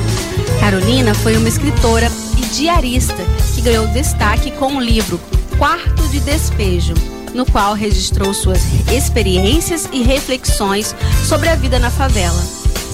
[0.58, 2.10] Carolina foi uma escritora
[2.47, 3.24] diarista
[3.55, 5.20] que ganhou destaque com o livro
[5.59, 6.94] Quarto de Despejo,
[7.35, 10.94] no qual registrou suas experiências e reflexões
[11.24, 12.43] sobre a vida na favela.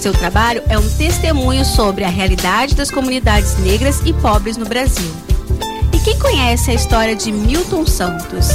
[0.00, 5.10] Seu trabalho é um testemunho sobre a realidade das comunidades negras e pobres no Brasil.
[5.92, 8.48] E quem conhece a história de Milton Santos?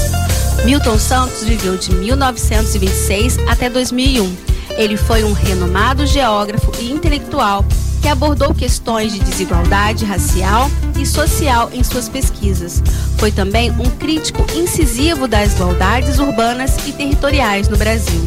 [0.66, 4.36] Milton Santos viveu de 1926 até 2001.
[4.78, 7.64] Ele foi um renomado geógrafo e intelectual
[8.02, 12.82] que abordou questões de desigualdade racial e social em suas pesquisas.
[13.18, 18.22] Foi também um crítico incisivo das desigualdades urbanas e territoriais no Brasil.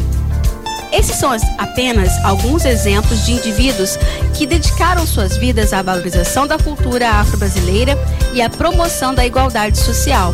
[0.91, 3.97] Esses são apenas alguns exemplos de indivíduos
[4.35, 7.97] que dedicaram suas vidas à valorização da cultura afro-brasileira
[8.33, 10.33] e à promoção da igualdade social.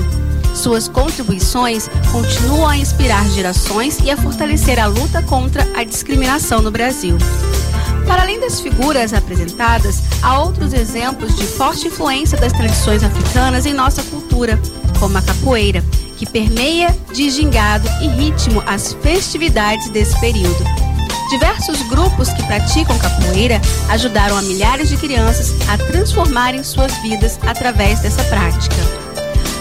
[0.56, 6.72] Suas contribuições continuam a inspirar gerações e a fortalecer a luta contra a discriminação no
[6.72, 7.16] Brasil.
[8.08, 13.74] Para além das figuras apresentadas, há outros exemplos de forte influência das tradições africanas em
[13.74, 14.60] nossa cultura,
[15.00, 15.84] como a capoeira,
[16.18, 20.64] que permeia de gingado e ritmo as festividades desse período.
[21.30, 23.60] Diversos grupos que praticam capoeira
[23.90, 28.76] ajudaram a milhares de crianças a transformarem suas vidas através dessa prática.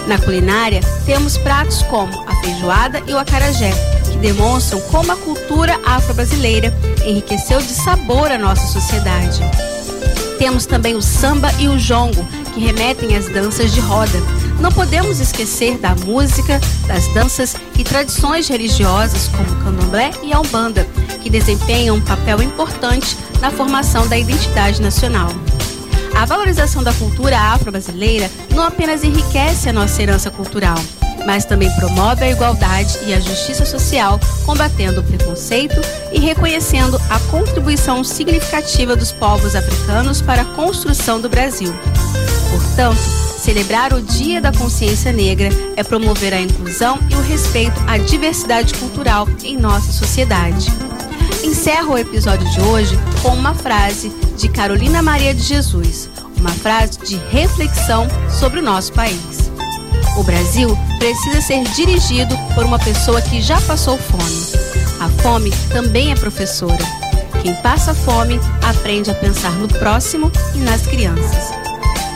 [0.07, 3.73] Na culinária, temos pratos como a feijoada e o acarajé,
[4.17, 6.75] que demonstram como a cultura afro-brasileira
[7.05, 9.41] enriqueceu de sabor a nossa sociedade.
[10.39, 14.19] Temos também o samba e o jongo, que remetem às danças de roda.
[14.61, 20.41] Não podemos esquecer da música, das danças e tradições religiosas como o candomblé e a
[20.41, 20.87] umbanda,
[21.23, 25.29] que desempenham um papel importante na formação da identidade nacional.
[26.15, 30.79] A valorização da cultura afro-brasileira não apenas enriquece a nossa herança cultural,
[31.27, 35.81] mas também promove a igualdade e a justiça social, combatendo o preconceito
[36.13, 41.75] e reconhecendo a contribuição significativa dos povos africanos para a construção do Brasil.
[42.51, 47.97] Portanto, Celebrar o Dia da Consciência Negra é promover a inclusão e o respeito à
[47.97, 50.67] diversidade cultural em nossa sociedade.
[51.45, 56.99] Encerro o episódio de hoje com uma frase de Carolina Maria de Jesus, uma frase
[56.99, 59.49] de reflexão sobre o nosso país.
[60.19, 64.67] O Brasil precisa ser dirigido por uma pessoa que já passou fome.
[65.01, 66.85] A fome também é professora.
[67.43, 71.53] Quem passa fome aprende a pensar no próximo e nas crianças.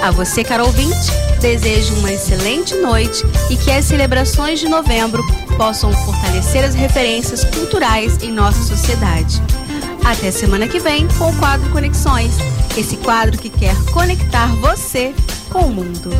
[0.02, 5.23] A você, caro ouvinte, desejo uma excelente noite e que as celebrações de novembro
[5.57, 9.43] possam fortalecer as referências culturais em nossa sociedade.
[10.05, 12.32] Até semana que vem com o quadro Conexões,
[12.77, 15.15] esse quadro que quer conectar você
[15.51, 16.11] com o mundo.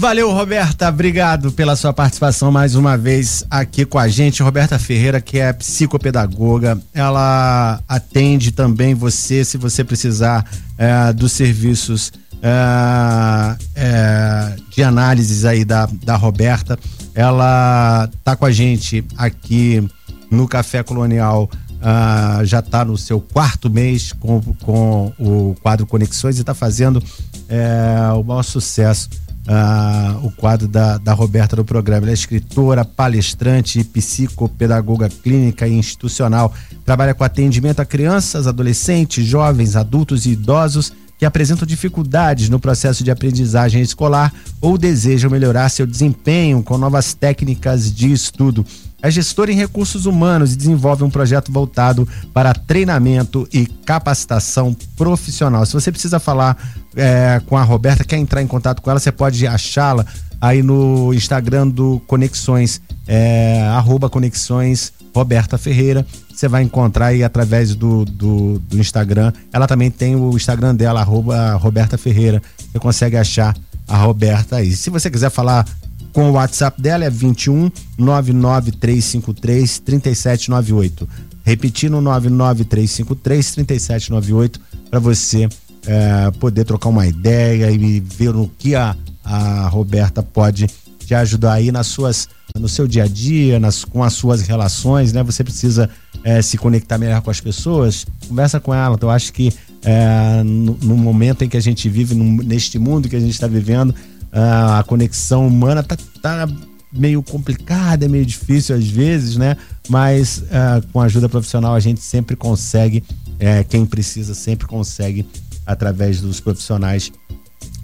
[0.00, 0.88] Valeu, Roberta.
[0.88, 4.42] Obrigado pela sua participação mais uma vez aqui com a gente.
[4.42, 12.14] Roberta Ferreira, que é psicopedagoga, ela atende também você se você precisar é, dos serviços
[12.42, 16.78] é, é, de análises aí da, da Roberta.
[17.14, 19.86] Ela tá com a gente aqui
[20.30, 21.50] no Café Colonial.
[21.80, 27.02] Uh, já está no seu quarto mês com, com o quadro Conexões e está fazendo
[27.48, 29.08] é, o maior sucesso
[29.50, 32.04] uh, o quadro da, da Roberta no programa.
[32.04, 36.54] Ela é escritora, palestrante, psicopedagoga clínica e institucional.
[36.84, 43.04] Trabalha com atendimento a crianças, adolescentes, jovens, adultos e idosos que apresentam dificuldades no processo
[43.04, 48.64] de aprendizagem escolar ou desejam melhorar seu desempenho com novas técnicas de estudo.
[49.02, 55.64] É gestora em recursos humanos e desenvolve um projeto voltado para treinamento e capacitação profissional.
[55.64, 56.56] Se você precisa falar
[56.94, 60.04] é, com a Roberta, quer entrar em contato com ela, você pode achá-la
[60.40, 63.66] aí no Instagram do Conexões, é,
[64.10, 66.06] Conexões Roberta Ferreira.
[66.32, 69.32] Você vai encontrar aí através do, do, do, Instagram.
[69.52, 72.42] Ela também tem o Instagram dela, Roberta Ferreira.
[72.58, 73.54] Você consegue achar
[73.86, 74.72] a Roberta aí.
[74.72, 75.66] Se você quiser falar
[76.12, 81.08] com o WhatsApp dela é 21 99353 3798.
[81.44, 84.60] Repetindo 99353 3798
[84.90, 85.48] para você
[85.86, 90.66] é, poder trocar uma ideia e ver o que a, a Roberta pode
[90.98, 92.28] te ajudar aí nas suas
[92.58, 95.22] no seu dia a dia, nas, com as suas relações, né?
[95.22, 95.88] Você precisa
[96.24, 98.96] é, se conectar melhor com as pessoas, conversa com ela.
[98.96, 99.52] Então, eu acho que
[99.84, 103.30] é, no, no, momento em que a gente vive, no, neste mundo que a gente
[103.32, 103.94] está vivendo,
[104.32, 106.48] a conexão humana tá, tá
[106.92, 109.56] meio complicada, é meio difícil às vezes, né?
[109.88, 113.04] Mas uh, com ajuda profissional a gente sempre consegue,
[113.38, 115.26] é, quem precisa sempre consegue,
[115.66, 117.12] através dos profissionais,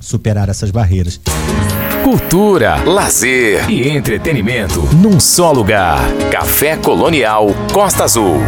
[0.01, 1.21] superar essas barreiras.
[2.05, 6.01] Cultura, lazer e entretenimento num só lugar.
[6.31, 8.39] Café Colonial Costa Azul.